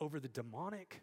over 0.00 0.18
the 0.18 0.28
demonic, 0.28 1.02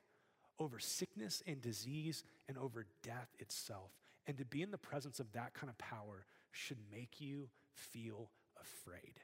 over 0.60 0.80
sickness 0.80 1.44
and 1.48 1.62
disease, 1.62 2.24
and 2.48 2.58
over 2.58 2.86
death 3.04 3.30
itself. 3.40 3.92
And 4.28 4.38
to 4.38 4.46
be 4.46 4.62
in 4.62 4.72
the 4.72 4.78
presence 4.78 5.20
of 5.20 5.32
that 5.34 5.54
kind 5.54 5.70
of 5.70 5.78
power 5.78 6.26
should 6.52 6.78
make 6.92 7.22
you 7.22 7.50
feel 7.74 8.30
afraid. 8.62 9.20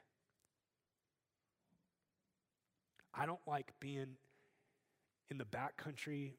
I 3.14 3.26
don't 3.26 3.40
like 3.46 3.72
being 3.80 4.16
in 5.30 5.38
the 5.38 5.44
backcountry 5.44 6.32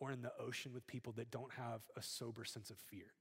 or 0.00 0.10
in 0.12 0.22
the 0.22 0.32
ocean 0.40 0.72
with 0.72 0.86
people 0.86 1.12
that 1.16 1.30
don't 1.30 1.52
have 1.52 1.80
a 1.96 2.02
sober 2.02 2.44
sense 2.44 2.70
of 2.70 2.76
fear. 2.76 3.12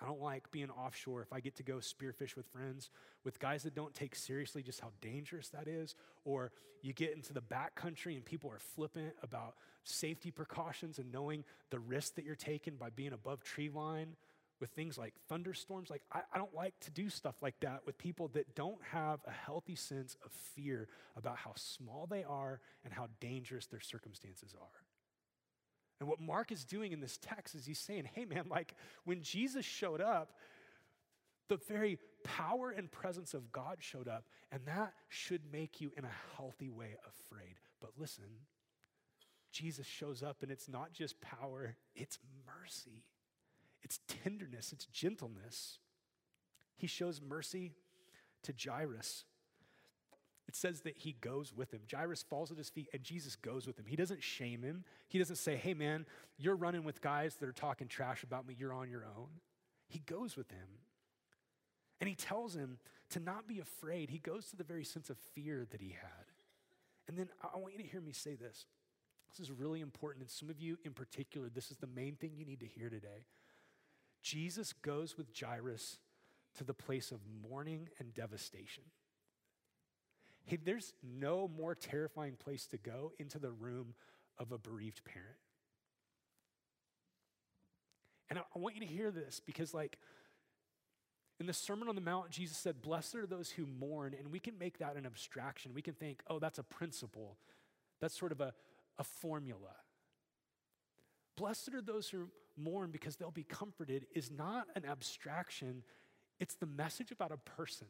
I 0.00 0.06
don't 0.06 0.20
like 0.20 0.50
being 0.50 0.70
offshore 0.70 1.22
if 1.22 1.32
I 1.32 1.40
get 1.40 1.56
to 1.56 1.62
go 1.62 1.76
spearfish 1.76 2.36
with 2.36 2.46
friends, 2.46 2.90
with 3.24 3.38
guys 3.38 3.64
that 3.64 3.74
don't 3.74 3.94
take 3.94 4.14
seriously 4.14 4.62
just 4.62 4.80
how 4.80 4.90
dangerous 5.00 5.48
that 5.50 5.68
is. 5.68 5.94
Or 6.24 6.52
you 6.82 6.92
get 6.92 7.14
into 7.14 7.32
the 7.32 7.42
backcountry 7.42 8.16
and 8.16 8.24
people 8.24 8.50
are 8.50 8.58
flippant 8.58 9.14
about 9.22 9.56
safety 9.84 10.30
precautions 10.30 10.98
and 10.98 11.12
knowing 11.12 11.44
the 11.70 11.78
risk 11.78 12.14
that 12.14 12.24
you're 12.24 12.34
taking 12.34 12.76
by 12.76 12.90
being 12.90 13.12
above 13.12 13.44
tree 13.44 13.68
line 13.68 14.16
with 14.60 14.70
things 14.70 14.96
like 14.98 15.14
thunderstorms. 15.28 15.90
Like, 15.90 16.02
I, 16.12 16.20
I 16.32 16.38
don't 16.38 16.54
like 16.54 16.78
to 16.80 16.90
do 16.90 17.08
stuff 17.08 17.36
like 17.42 17.58
that 17.60 17.80
with 17.86 17.98
people 17.98 18.28
that 18.34 18.54
don't 18.54 18.82
have 18.92 19.20
a 19.26 19.30
healthy 19.30 19.74
sense 19.74 20.16
of 20.24 20.30
fear 20.32 20.88
about 21.16 21.36
how 21.36 21.52
small 21.56 22.06
they 22.08 22.24
are 22.24 22.60
and 22.84 22.92
how 22.92 23.08
dangerous 23.20 23.66
their 23.66 23.80
circumstances 23.80 24.54
are. 24.60 24.89
And 26.00 26.08
what 26.08 26.18
Mark 26.18 26.50
is 26.50 26.64
doing 26.64 26.92
in 26.92 27.00
this 27.00 27.18
text 27.20 27.54
is 27.54 27.66
he's 27.66 27.78
saying, 27.78 28.08
hey, 28.14 28.24
man, 28.24 28.46
like 28.48 28.74
when 29.04 29.22
Jesus 29.22 29.64
showed 29.64 30.00
up, 30.00 30.32
the 31.48 31.58
very 31.68 31.98
power 32.24 32.70
and 32.70 32.90
presence 32.90 33.34
of 33.34 33.52
God 33.52 33.78
showed 33.80 34.08
up, 34.08 34.24
and 34.50 34.62
that 34.66 34.94
should 35.08 35.42
make 35.52 35.80
you 35.80 35.92
in 35.96 36.04
a 36.04 36.36
healthy 36.36 36.70
way 36.70 36.96
afraid. 37.06 37.56
But 37.80 37.90
listen, 37.98 38.24
Jesus 39.52 39.86
shows 39.86 40.22
up, 40.22 40.42
and 40.42 40.50
it's 40.50 40.68
not 40.68 40.92
just 40.92 41.20
power, 41.20 41.76
it's 41.94 42.18
mercy, 42.46 43.04
it's 43.82 44.00
tenderness, 44.06 44.72
it's 44.72 44.86
gentleness. 44.86 45.78
He 46.76 46.86
shows 46.86 47.20
mercy 47.20 47.72
to 48.44 48.54
Jairus, 48.56 49.24
it 50.50 50.56
says 50.56 50.80
that 50.80 50.96
he 50.96 51.12
goes 51.20 51.52
with 51.54 51.70
him. 51.70 51.82
Jairus 51.88 52.24
falls 52.24 52.50
at 52.50 52.58
his 52.58 52.68
feet 52.68 52.88
and 52.92 53.04
Jesus 53.04 53.36
goes 53.36 53.68
with 53.68 53.78
him. 53.78 53.84
He 53.86 53.94
doesn't 53.94 54.20
shame 54.20 54.62
him. 54.62 54.82
He 55.06 55.16
doesn't 55.16 55.36
say, 55.36 55.54
hey, 55.54 55.74
man, 55.74 56.06
you're 56.38 56.56
running 56.56 56.82
with 56.82 57.00
guys 57.00 57.36
that 57.36 57.48
are 57.48 57.52
talking 57.52 57.86
trash 57.86 58.24
about 58.24 58.48
me. 58.48 58.56
You're 58.58 58.72
on 58.72 58.90
your 58.90 59.04
own. 59.04 59.28
He 59.86 60.00
goes 60.00 60.36
with 60.36 60.50
him. 60.50 60.66
And 62.00 62.08
he 62.08 62.16
tells 62.16 62.56
him 62.56 62.78
to 63.10 63.20
not 63.20 63.46
be 63.46 63.60
afraid. 63.60 64.10
He 64.10 64.18
goes 64.18 64.50
to 64.50 64.56
the 64.56 64.64
very 64.64 64.82
sense 64.82 65.08
of 65.08 65.18
fear 65.36 65.68
that 65.70 65.80
he 65.80 65.90
had. 65.90 66.24
And 67.06 67.16
then 67.16 67.28
I 67.40 67.56
want 67.56 67.74
you 67.74 67.84
to 67.84 67.88
hear 67.88 68.00
me 68.00 68.10
say 68.10 68.34
this. 68.34 68.66
This 69.30 69.38
is 69.38 69.52
really 69.52 69.80
important. 69.80 70.22
And 70.22 70.30
some 70.30 70.50
of 70.50 70.58
you 70.58 70.78
in 70.84 70.94
particular, 70.94 71.48
this 71.48 71.70
is 71.70 71.76
the 71.76 71.86
main 71.86 72.16
thing 72.16 72.32
you 72.34 72.44
need 72.44 72.58
to 72.58 72.66
hear 72.66 72.90
today. 72.90 73.26
Jesus 74.20 74.72
goes 74.72 75.16
with 75.16 75.28
Jairus 75.32 75.98
to 76.58 76.64
the 76.64 76.74
place 76.74 77.12
of 77.12 77.20
mourning 77.48 77.88
and 78.00 78.12
devastation. 78.12 78.82
Hey, 80.50 80.58
there's 80.64 80.92
no 81.00 81.48
more 81.56 81.76
terrifying 81.76 82.34
place 82.34 82.66
to 82.66 82.76
go 82.76 83.12
into 83.20 83.38
the 83.38 83.52
room 83.52 83.94
of 84.36 84.50
a 84.50 84.58
bereaved 84.58 85.04
parent. 85.04 85.38
And 88.28 88.40
I, 88.40 88.42
I 88.56 88.58
want 88.58 88.74
you 88.74 88.80
to 88.80 88.86
hear 88.86 89.12
this 89.12 89.40
because, 89.46 89.72
like, 89.72 89.96
in 91.38 91.46
the 91.46 91.52
Sermon 91.52 91.88
on 91.88 91.94
the 91.94 92.00
Mount, 92.00 92.30
Jesus 92.30 92.56
said, 92.56 92.82
Blessed 92.82 93.14
are 93.14 93.26
those 93.26 93.50
who 93.50 93.64
mourn. 93.64 94.12
And 94.18 94.32
we 94.32 94.40
can 94.40 94.58
make 94.58 94.78
that 94.78 94.96
an 94.96 95.06
abstraction. 95.06 95.72
We 95.72 95.82
can 95.82 95.94
think, 95.94 96.20
oh, 96.26 96.40
that's 96.40 96.58
a 96.58 96.64
principle. 96.64 97.36
That's 98.00 98.18
sort 98.18 98.32
of 98.32 98.40
a, 98.40 98.52
a 98.98 99.04
formula. 99.04 99.76
Blessed 101.36 101.74
are 101.74 101.80
those 101.80 102.08
who 102.08 102.28
mourn 102.56 102.90
because 102.90 103.14
they'll 103.14 103.30
be 103.30 103.44
comforted 103.44 104.04
is 104.16 104.32
not 104.32 104.66
an 104.74 104.84
abstraction, 104.84 105.84
it's 106.40 106.56
the 106.56 106.66
message 106.66 107.12
about 107.12 107.30
a 107.30 107.36
person. 107.36 107.86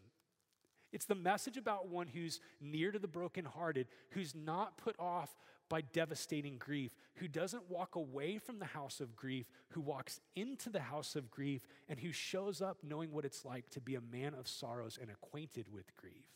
It's 0.93 1.05
the 1.05 1.15
message 1.15 1.57
about 1.57 1.89
one 1.89 2.09
who's 2.09 2.41
near 2.61 2.91
to 2.91 2.99
the 2.99 3.09
brokenhearted, 3.09 3.87
who's 4.11 4.35
not 4.35 4.77
put 4.77 4.97
off 4.99 5.37
by 5.69 5.83
devastating 5.83 6.59
grief, 6.59 6.97
who 7.15 7.29
doesn't 7.29 7.71
walk 7.71 7.95
away 7.95 8.39
from 8.39 8.59
the 8.59 8.65
house 8.65 9.01
of 9.01 9.15
grief, 9.15 9.47
who 9.69 9.81
walks 9.81 10.21
into 10.35 10.69
the 10.69 10.81
house 10.81 11.15
of 11.15 11.31
grief, 11.31 11.63
and 11.89 12.01
who 12.01 12.11
shows 12.11 12.61
up 12.61 12.79
knowing 12.83 13.13
what 13.13 13.25
it's 13.25 13.45
like 13.45 13.71
to 13.71 13.81
be 13.81 13.95
a 13.95 14.01
man 14.01 14.35
of 14.35 14.49
sorrows 14.49 14.99
and 15.01 15.11
acquainted 15.11 15.67
with 15.73 15.95
grief. 15.95 16.27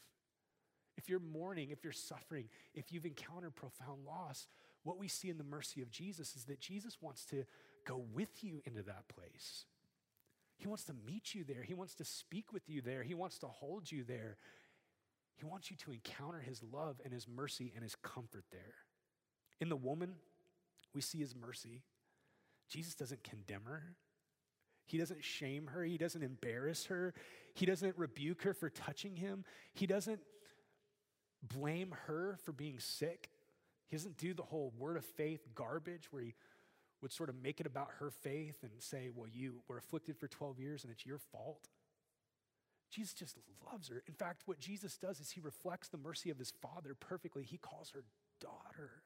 If 0.96 1.08
you're 1.08 1.18
mourning, 1.18 1.70
if 1.70 1.82
you're 1.82 1.92
suffering, 1.92 2.48
if 2.74 2.92
you've 2.92 3.06
encountered 3.06 3.56
profound 3.56 4.04
loss, 4.06 4.46
what 4.84 4.98
we 4.98 5.08
see 5.08 5.30
in 5.30 5.38
the 5.38 5.44
mercy 5.44 5.82
of 5.82 5.90
Jesus 5.90 6.36
is 6.36 6.44
that 6.44 6.60
Jesus 6.60 6.98
wants 7.00 7.24
to 7.26 7.44
go 7.84 8.04
with 8.14 8.44
you 8.44 8.62
into 8.64 8.82
that 8.82 9.08
place. 9.08 9.64
He 10.56 10.66
wants 10.66 10.84
to 10.84 10.94
meet 11.06 11.34
you 11.34 11.44
there. 11.44 11.62
He 11.62 11.74
wants 11.74 11.94
to 11.96 12.04
speak 12.04 12.52
with 12.52 12.68
you 12.68 12.80
there. 12.80 13.02
He 13.02 13.14
wants 13.14 13.38
to 13.38 13.46
hold 13.46 13.90
you 13.90 14.04
there. 14.04 14.36
He 15.36 15.44
wants 15.44 15.70
you 15.70 15.76
to 15.78 15.92
encounter 15.92 16.38
his 16.38 16.62
love 16.62 17.00
and 17.04 17.12
his 17.12 17.26
mercy 17.26 17.72
and 17.74 17.82
his 17.82 17.96
comfort 17.96 18.44
there. 18.52 18.74
In 19.60 19.68
the 19.68 19.76
woman, 19.76 20.14
we 20.94 21.00
see 21.00 21.18
his 21.18 21.34
mercy. 21.34 21.82
Jesus 22.68 22.94
doesn't 22.94 23.24
condemn 23.24 23.64
her. 23.66 23.96
He 24.86 24.98
doesn't 24.98 25.24
shame 25.24 25.68
her. 25.68 25.82
He 25.82 25.98
doesn't 25.98 26.22
embarrass 26.22 26.86
her. 26.86 27.14
He 27.54 27.66
doesn't 27.66 27.98
rebuke 27.98 28.42
her 28.42 28.54
for 28.54 28.70
touching 28.70 29.16
him. 29.16 29.44
He 29.72 29.86
doesn't 29.86 30.20
blame 31.42 31.94
her 32.06 32.38
for 32.44 32.52
being 32.52 32.78
sick. 32.78 33.30
He 33.88 33.96
doesn't 33.96 34.18
do 34.18 34.34
the 34.34 34.42
whole 34.42 34.72
word 34.78 34.96
of 34.96 35.04
faith 35.04 35.46
garbage 35.54 36.08
where 36.10 36.22
he 36.22 36.34
would 37.04 37.12
sort 37.12 37.28
of 37.28 37.36
make 37.42 37.60
it 37.60 37.66
about 37.66 37.90
her 38.00 38.10
faith 38.10 38.56
and 38.62 38.72
say, 38.78 39.10
well, 39.14 39.28
you 39.30 39.56
were 39.68 39.76
afflicted 39.76 40.16
for 40.16 40.26
12 40.26 40.58
years 40.58 40.84
and 40.84 40.90
it's 40.90 41.04
your 41.04 41.18
fault. 41.18 41.68
Jesus 42.90 43.12
just 43.12 43.36
loves 43.70 43.88
her. 43.88 44.02
In 44.08 44.14
fact, 44.14 44.44
what 44.46 44.58
Jesus 44.58 44.96
does 44.96 45.20
is 45.20 45.30
he 45.30 45.40
reflects 45.40 45.88
the 45.88 45.98
mercy 45.98 46.30
of 46.30 46.38
his 46.38 46.54
father 46.62 46.94
perfectly. 46.98 47.42
He 47.42 47.58
calls 47.58 47.90
her 47.90 48.04
daughter. 48.40 49.02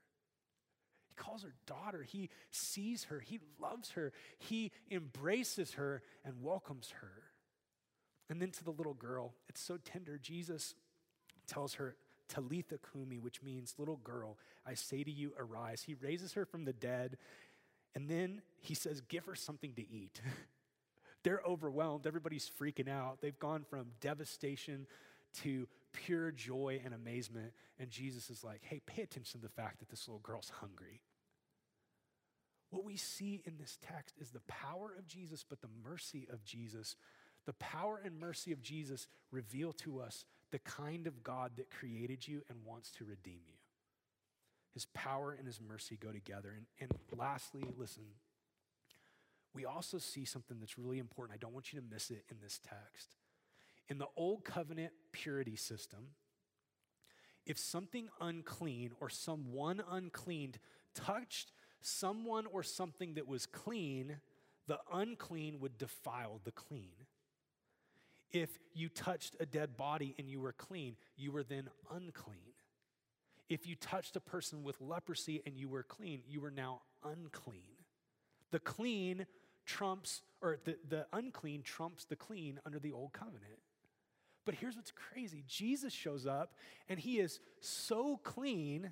He 1.08 1.16
calls 1.16 1.42
her 1.42 1.54
daughter. 1.66 2.04
He 2.04 2.30
sees 2.52 3.04
her. 3.04 3.18
He 3.18 3.40
loves 3.60 3.90
her. 3.90 4.12
He 4.38 4.70
embraces 4.92 5.72
her 5.72 6.00
and 6.24 6.40
welcomes 6.40 6.92
her. 7.00 7.24
And 8.30 8.40
then 8.40 8.52
to 8.52 8.64
the 8.64 8.70
little 8.70 8.94
girl, 8.94 9.34
it's 9.48 9.60
so 9.60 9.76
tender. 9.84 10.20
Jesus 10.22 10.76
tells 11.48 11.74
her, 11.74 11.96
Talitha 12.28 12.78
Kumi, 12.92 13.18
which 13.18 13.42
means 13.42 13.74
little 13.78 13.96
girl, 13.96 14.36
I 14.66 14.74
say 14.74 15.02
to 15.02 15.10
you, 15.10 15.32
arise. 15.38 15.82
He 15.82 15.94
raises 15.94 16.34
her 16.34 16.44
from 16.44 16.64
the 16.64 16.72
dead 16.72 17.16
and 17.94 18.08
then 18.08 18.42
he 18.60 18.74
says, 18.74 19.00
Give 19.00 19.24
her 19.26 19.34
something 19.34 19.72
to 19.74 19.82
eat. 19.82 20.20
They're 21.24 21.42
overwhelmed. 21.46 22.06
Everybody's 22.06 22.50
freaking 22.60 22.88
out. 22.88 23.20
They've 23.20 23.38
gone 23.38 23.64
from 23.68 23.88
devastation 24.00 24.86
to 25.42 25.66
pure 25.92 26.30
joy 26.30 26.80
and 26.84 26.94
amazement. 26.94 27.52
And 27.78 27.90
Jesus 27.90 28.30
is 28.30 28.44
like, 28.44 28.60
Hey, 28.62 28.80
pay 28.86 29.02
attention 29.02 29.40
to 29.40 29.46
the 29.46 29.52
fact 29.52 29.80
that 29.80 29.88
this 29.88 30.06
little 30.06 30.20
girl's 30.20 30.50
hungry. 30.60 31.02
What 32.70 32.84
we 32.84 32.96
see 32.96 33.42
in 33.46 33.54
this 33.58 33.78
text 33.80 34.14
is 34.20 34.30
the 34.30 34.40
power 34.40 34.94
of 34.98 35.06
Jesus, 35.06 35.44
but 35.48 35.62
the 35.62 35.68
mercy 35.82 36.28
of 36.30 36.44
Jesus. 36.44 36.96
The 37.46 37.54
power 37.54 38.00
and 38.04 38.18
mercy 38.18 38.52
of 38.52 38.60
Jesus 38.60 39.08
reveal 39.30 39.72
to 39.74 40.00
us 40.00 40.26
the 40.50 40.58
kind 40.58 41.06
of 41.06 41.22
God 41.22 41.52
that 41.56 41.70
created 41.70 42.26
you 42.28 42.42
and 42.50 42.58
wants 42.64 42.90
to 42.92 43.04
redeem 43.04 43.40
you. 43.46 43.54
His 44.78 44.86
power 44.94 45.34
and 45.36 45.44
his 45.44 45.60
mercy 45.60 45.98
go 46.00 46.12
together. 46.12 46.54
And, 46.56 46.66
and 46.78 47.18
lastly, 47.18 47.64
listen, 47.76 48.04
we 49.52 49.64
also 49.64 49.98
see 49.98 50.24
something 50.24 50.58
that's 50.60 50.78
really 50.78 51.00
important. 51.00 51.36
I 51.36 51.38
don't 51.40 51.52
want 51.52 51.72
you 51.72 51.80
to 51.80 51.84
miss 51.84 52.10
it 52.10 52.22
in 52.30 52.36
this 52.40 52.60
text. 52.62 53.16
In 53.88 53.98
the 53.98 54.06
old 54.16 54.44
covenant 54.44 54.92
purity 55.10 55.56
system, 55.56 56.10
if 57.44 57.58
something 57.58 58.08
unclean 58.20 58.92
or 59.00 59.10
someone 59.10 59.82
unclean 59.90 60.54
touched 60.94 61.50
someone 61.80 62.46
or 62.46 62.62
something 62.62 63.14
that 63.14 63.26
was 63.26 63.46
clean, 63.46 64.18
the 64.68 64.78
unclean 64.92 65.58
would 65.58 65.76
defile 65.76 66.40
the 66.44 66.52
clean. 66.52 66.94
If 68.30 68.50
you 68.74 68.88
touched 68.88 69.34
a 69.40 69.46
dead 69.46 69.76
body 69.76 70.14
and 70.20 70.30
you 70.30 70.38
were 70.38 70.52
clean, 70.52 70.94
you 71.16 71.32
were 71.32 71.42
then 71.42 71.68
unclean. 71.92 72.54
If 73.48 73.66
you 73.66 73.76
touched 73.76 74.16
a 74.16 74.20
person 74.20 74.62
with 74.62 74.80
leprosy 74.80 75.42
and 75.46 75.56
you 75.56 75.68
were 75.68 75.82
clean, 75.82 76.22
you 76.28 76.40
were 76.40 76.50
now 76.50 76.82
unclean. 77.04 77.62
The 78.50 78.58
clean 78.58 79.26
trumps, 79.66 80.22
or 80.42 80.58
the, 80.64 80.76
the 80.88 81.06
unclean 81.12 81.62
trumps 81.62 82.04
the 82.04 82.16
clean 82.16 82.60
under 82.66 82.78
the 82.78 82.92
old 82.92 83.12
covenant. 83.12 83.60
But 84.44 84.54
here's 84.54 84.76
what's 84.76 84.92
crazy 84.92 85.44
Jesus 85.46 85.92
shows 85.92 86.26
up 86.26 86.54
and 86.88 86.98
he 86.98 87.18
is 87.20 87.40
so 87.60 88.18
clean 88.22 88.90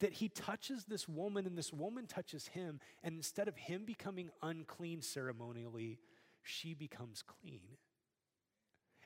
that 0.00 0.12
he 0.12 0.28
touches 0.28 0.84
this 0.84 1.08
woman 1.08 1.46
and 1.46 1.56
this 1.56 1.72
woman 1.72 2.06
touches 2.06 2.48
him. 2.48 2.80
And 3.02 3.16
instead 3.16 3.48
of 3.48 3.56
him 3.56 3.84
becoming 3.84 4.30
unclean 4.42 5.02
ceremonially, 5.02 5.98
she 6.42 6.74
becomes 6.74 7.22
clean. 7.22 7.60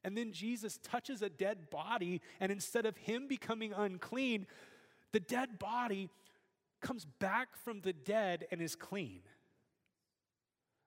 And 0.05 0.16
then 0.16 0.32
Jesus 0.32 0.78
touches 0.82 1.22
a 1.22 1.28
dead 1.28 1.70
body, 1.70 2.20
and 2.40 2.50
instead 2.50 2.86
of 2.86 2.96
him 2.96 3.28
becoming 3.28 3.72
unclean, 3.72 4.46
the 5.12 5.20
dead 5.20 5.59
body 5.59 6.09
comes 6.80 7.05
back 7.05 7.57
from 7.57 7.80
the 7.80 7.92
dead 7.92 8.46
and 8.50 8.61
is 8.61 8.74
clean. 8.74 9.20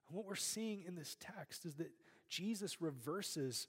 And 0.08 0.18
what 0.18 0.26
we're 0.26 0.36
seeing 0.36 0.84
in 0.86 0.96
this 0.96 1.16
text 1.20 1.66
is 1.66 1.76
that 1.76 1.92
Jesus 2.28 2.82
reverses 2.82 3.68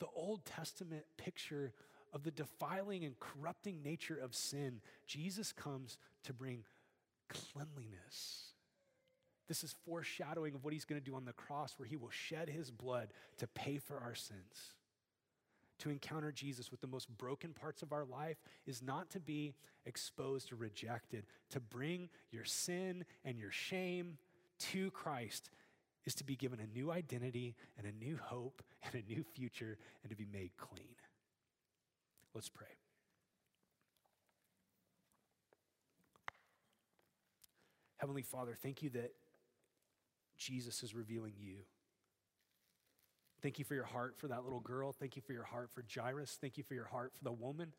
the 0.00 0.08
Old 0.14 0.44
Testament 0.44 1.04
picture 1.16 1.72
of 2.12 2.22
the 2.22 2.30
defiling 2.30 3.04
and 3.04 3.18
corrupting 3.18 3.82
nature 3.82 4.18
of 4.18 4.34
sin. 4.34 4.80
Jesus 5.06 5.52
comes 5.52 5.98
to 6.24 6.32
bring 6.32 6.64
cleanliness. 7.28 8.45
This 9.48 9.62
is 9.62 9.74
foreshadowing 9.84 10.54
of 10.54 10.64
what 10.64 10.72
he's 10.72 10.84
going 10.84 11.00
to 11.00 11.04
do 11.04 11.16
on 11.16 11.24
the 11.24 11.32
cross, 11.32 11.74
where 11.76 11.86
he 11.86 11.96
will 11.96 12.10
shed 12.10 12.48
his 12.48 12.70
blood 12.70 13.08
to 13.38 13.46
pay 13.46 13.78
for 13.78 13.98
our 13.98 14.14
sins. 14.14 14.74
To 15.80 15.90
encounter 15.90 16.32
Jesus 16.32 16.70
with 16.70 16.80
the 16.80 16.86
most 16.86 17.08
broken 17.16 17.52
parts 17.52 17.82
of 17.82 17.92
our 17.92 18.04
life 18.04 18.38
is 18.66 18.82
not 18.82 19.10
to 19.10 19.20
be 19.20 19.54
exposed 19.84 20.52
or 20.52 20.56
rejected. 20.56 21.26
To 21.50 21.60
bring 21.60 22.08
your 22.30 22.44
sin 22.44 23.04
and 23.24 23.38
your 23.38 23.50
shame 23.50 24.18
to 24.58 24.90
Christ 24.90 25.50
is 26.06 26.14
to 26.14 26.24
be 26.24 26.34
given 26.34 26.60
a 26.60 26.78
new 26.78 26.90
identity 26.90 27.56
and 27.76 27.86
a 27.86 27.92
new 27.92 28.18
hope 28.20 28.62
and 28.82 28.94
a 28.94 29.06
new 29.06 29.22
future 29.34 29.76
and 30.02 30.10
to 30.10 30.16
be 30.16 30.26
made 30.32 30.56
clean. 30.56 30.94
Let's 32.34 32.48
pray. 32.48 32.66
Heavenly 37.98 38.22
Father, 38.22 38.54
thank 38.54 38.82
you 38.82 38.90
that 38.90 39.12
Jesus 40.36 40.82
is 40.82 40.94
revealing 40.94 41.34
you. 41.38 41.58
Thank 43.42 43.58
you 43.58 43.64
for 43.64 43.74
your 43.74 43.84
heart 43.84 44.16
for 44.16 44.28
that 44.28 44.44
little 44.44 44.60
girl. 44.60 44.92
Thank 44.92 45.16
you 45.16 45.22
for 45.22 45.32
your 45.32 45.44
heart 45.44 45.70
for 45.72 45.84
Jairus. 45.94 46.38
Thank 46.40 46.56
you 46.56 46.64
for 46.64 46.74
your 46.74 46.86
heart 46.86 47.12
for 47.16 47.24
the 47.24 47.32
woman. 47.32 47.72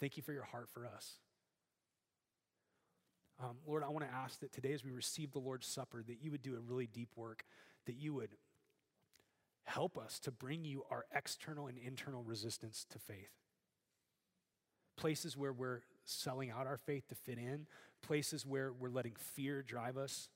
Thank 0.00 0.16
you 0.16 0.22
for 0.22 0.32
your 0.32 0.44
heart 0.44 0.68
for 0.72 0.86
us. 0.86 1.18
Um, 3.42 3.56
Lord, 3.66 3.82
I 3.82 3.88
want 3.88 4.04
to 4.04 4.14
ask 4.14 4.40
that 4.40 4.52
today, 4.52 4.72
as 4.72 4.84
we 4.84 4.90
receive 4.90 5.32
the 5.32 5.38
Lord's 5.38 5.66
Supper, 5.66 6.02
that 6.06 6.22
you 6.22 6.30
would 6.30 6.42
do 6.42 6.54
a 6.54 6.60
really 6.60 6.86
deep 6.86 7.10
work, 7.16 7.44
that 7.86 7.96
you 7.96 8.14
would 8.14 8.30
help 9.64 9.96
us 9.96 10.18
to 10.20 10.30
bring 10.30 10.64
you 10.64 10.82
our 10.90 11.06
external 11.14 11.66
and 11.66 11.78
internal 11.78 12.22
resistance 12.22 12.84
to 12.90 12.98
faith. 12.98 13.30
Places 14.96 15.36
where 15.36 15.52
we're 15.52 15.82
selling 16.04 16.50
out 16.50 16.66
our 16.66 16.76
faith 16.76 17.08
to 17.08 17.14
fit 17.14 17.38
in, 17.38 17.66
places 18.02 18.44
where 18.44 18.72
we're 18.72 18.90
letting 18.90 19.14
fear 19.16 19.62
drive 19.62 19.96
us, 19.96 20.28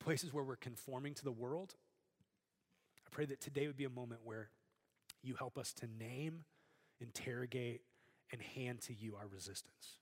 places 0.00 0.32
where 0.32 0.44
we're 0.44 0.56
conforming 0.56 1.14
to 1.14 1.24
the 1.24 1.32
world. 1.32 1.74
I 3.06 3.08
pray 3.10 3.26
that 3.26 3.40
today 3.40 3.66
would 3.66 3.76
be 3.76 3.84
a 3.84 3.90
moment 3.90 4.22
where 4.24 4.50
you 5.22 5.34
help 5.34 5.58
us 5.58 5.72
to 5.74 5.86
name, 5.98 6.44
interrogate, 7.00 7.82
and 8.32 8.40
hand 8.40 8.80
to 8.82 8.94
you 8.94 9.16
our 9.16 9.26
resistance. 9.26 9.98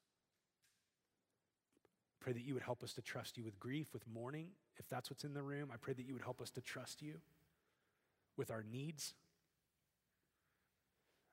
Pray 2.21 2.33
that 2.33 2.43
you 2.43 2.55
would 2.55 2.63
help 2.63 2.83
us 2.83 2.93
to 2.95 3.03
trust 3.03 3.37
you 3.37 3.45
with 3.45 3.59
grief, 3.59 3.93
with 3.93 4.07
mourning, 4.07 4.49
if 4.77 4.89
that's 4.89 5.11
what's 5.11 5.25
in 5.25 5.35
the 5.35 5.43
room. 5.43 5.71
I 5.73 5.77
pray 5.77 5.95
that 5.95 6.07
you 6.07 6.13
would 6.15 6.23
help 6.23 6.41
us 6.41 6.51
to 6.51 6.61
trust 6.61 7.03
you 7.03 7.15
with 8.37 8.51
our 8.51 8.65
needs. 8.71 9.15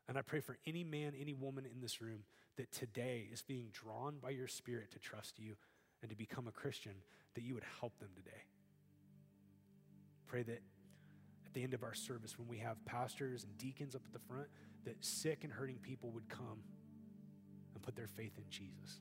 And 0.08 0.18
I 0.18 0.22
pray 0.22 0.40
for 0.40 0.58
any 0.66 0.84
man, 0.84 1.14
any 1.20 1.34
woman 1.34 1.66
in 1.66 1.82
this 1.82 2.02
room 2.02 2.24
that 2.58 2.72
today 2.72 3.28
is 3.32 3.42
being 3.42 3.70
drawn 3.74 4.16
by 4.22 4.30
your 4.30 4.48
spirit 4.48 4.92
to 4.92 5.00
trust 5.00 5.40
you 5.40 5.56
and 6.02 6.10
to 6.10 6.16
become 6.16 6.48
a 6.48 6.52
Christian, 6.52 6.94
that 7.34 7.44
you 7.44 7.54
would 7.56 7.66
help 7.80 7.98
them 8.00 8.10
today. 8.16 8.44
Pray 10.36 10.44
that 10.44 10.62
at 11.46 11.54
the 11.54 11.64
end 11.64 11.74
of 11.74 11.82
our 11.82 11.94
service, 11.94 12.38
when 12.38 12.46
we 12.50 12.58
have 12.58 12.76
pastors 12.84 13.46
and 13.46 13.58
deacons 13.58 13.96
up 13.96 14.02
at 14.06 14.12
the 14.12 14.20
front, 14.28 14.48
that 14.84 14.98
sick 15.00 15.46
and 15.46 15.54
hurting 15.54 15.78
people 15.78 16.10
would 16.10 16.28
come 16.28 16.60
and 17.74 17.82
put 17.82 17.96
their 17.96 18.10
faith 18.10 18.34
in 18.38 18.44
Jesus. 18.50 19.00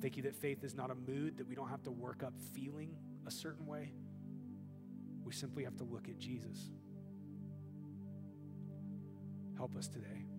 Thank 0.00 0.16
you 0.16 0.24
that 0.24 0.34
faith 0.34 0.64
is 0.64 0.74
not 0.74 0.90
a 0.90 0.96
mood, 0.96 1.38
that 1.38 1.46
we 1.46 1.54
don't 1.54 1.68
have 1.68 1.84
to 1.84 1.92
work 1.92 2.24
up 2.24 2.34
feeling 2.52 2.96
a 3.24 3.30
certain 3.30 3.66
way. 3.66 3.92
We 5.22 5.32
simply 5.32 5.62
have 5.62 5.76
to 5.76 5.84
look 5.84 6.08
at 6.08 6.18
Jesus. 6.18 6.72
Help 9.56 9.76
us 9.76 9.86
today. 9.86 10.29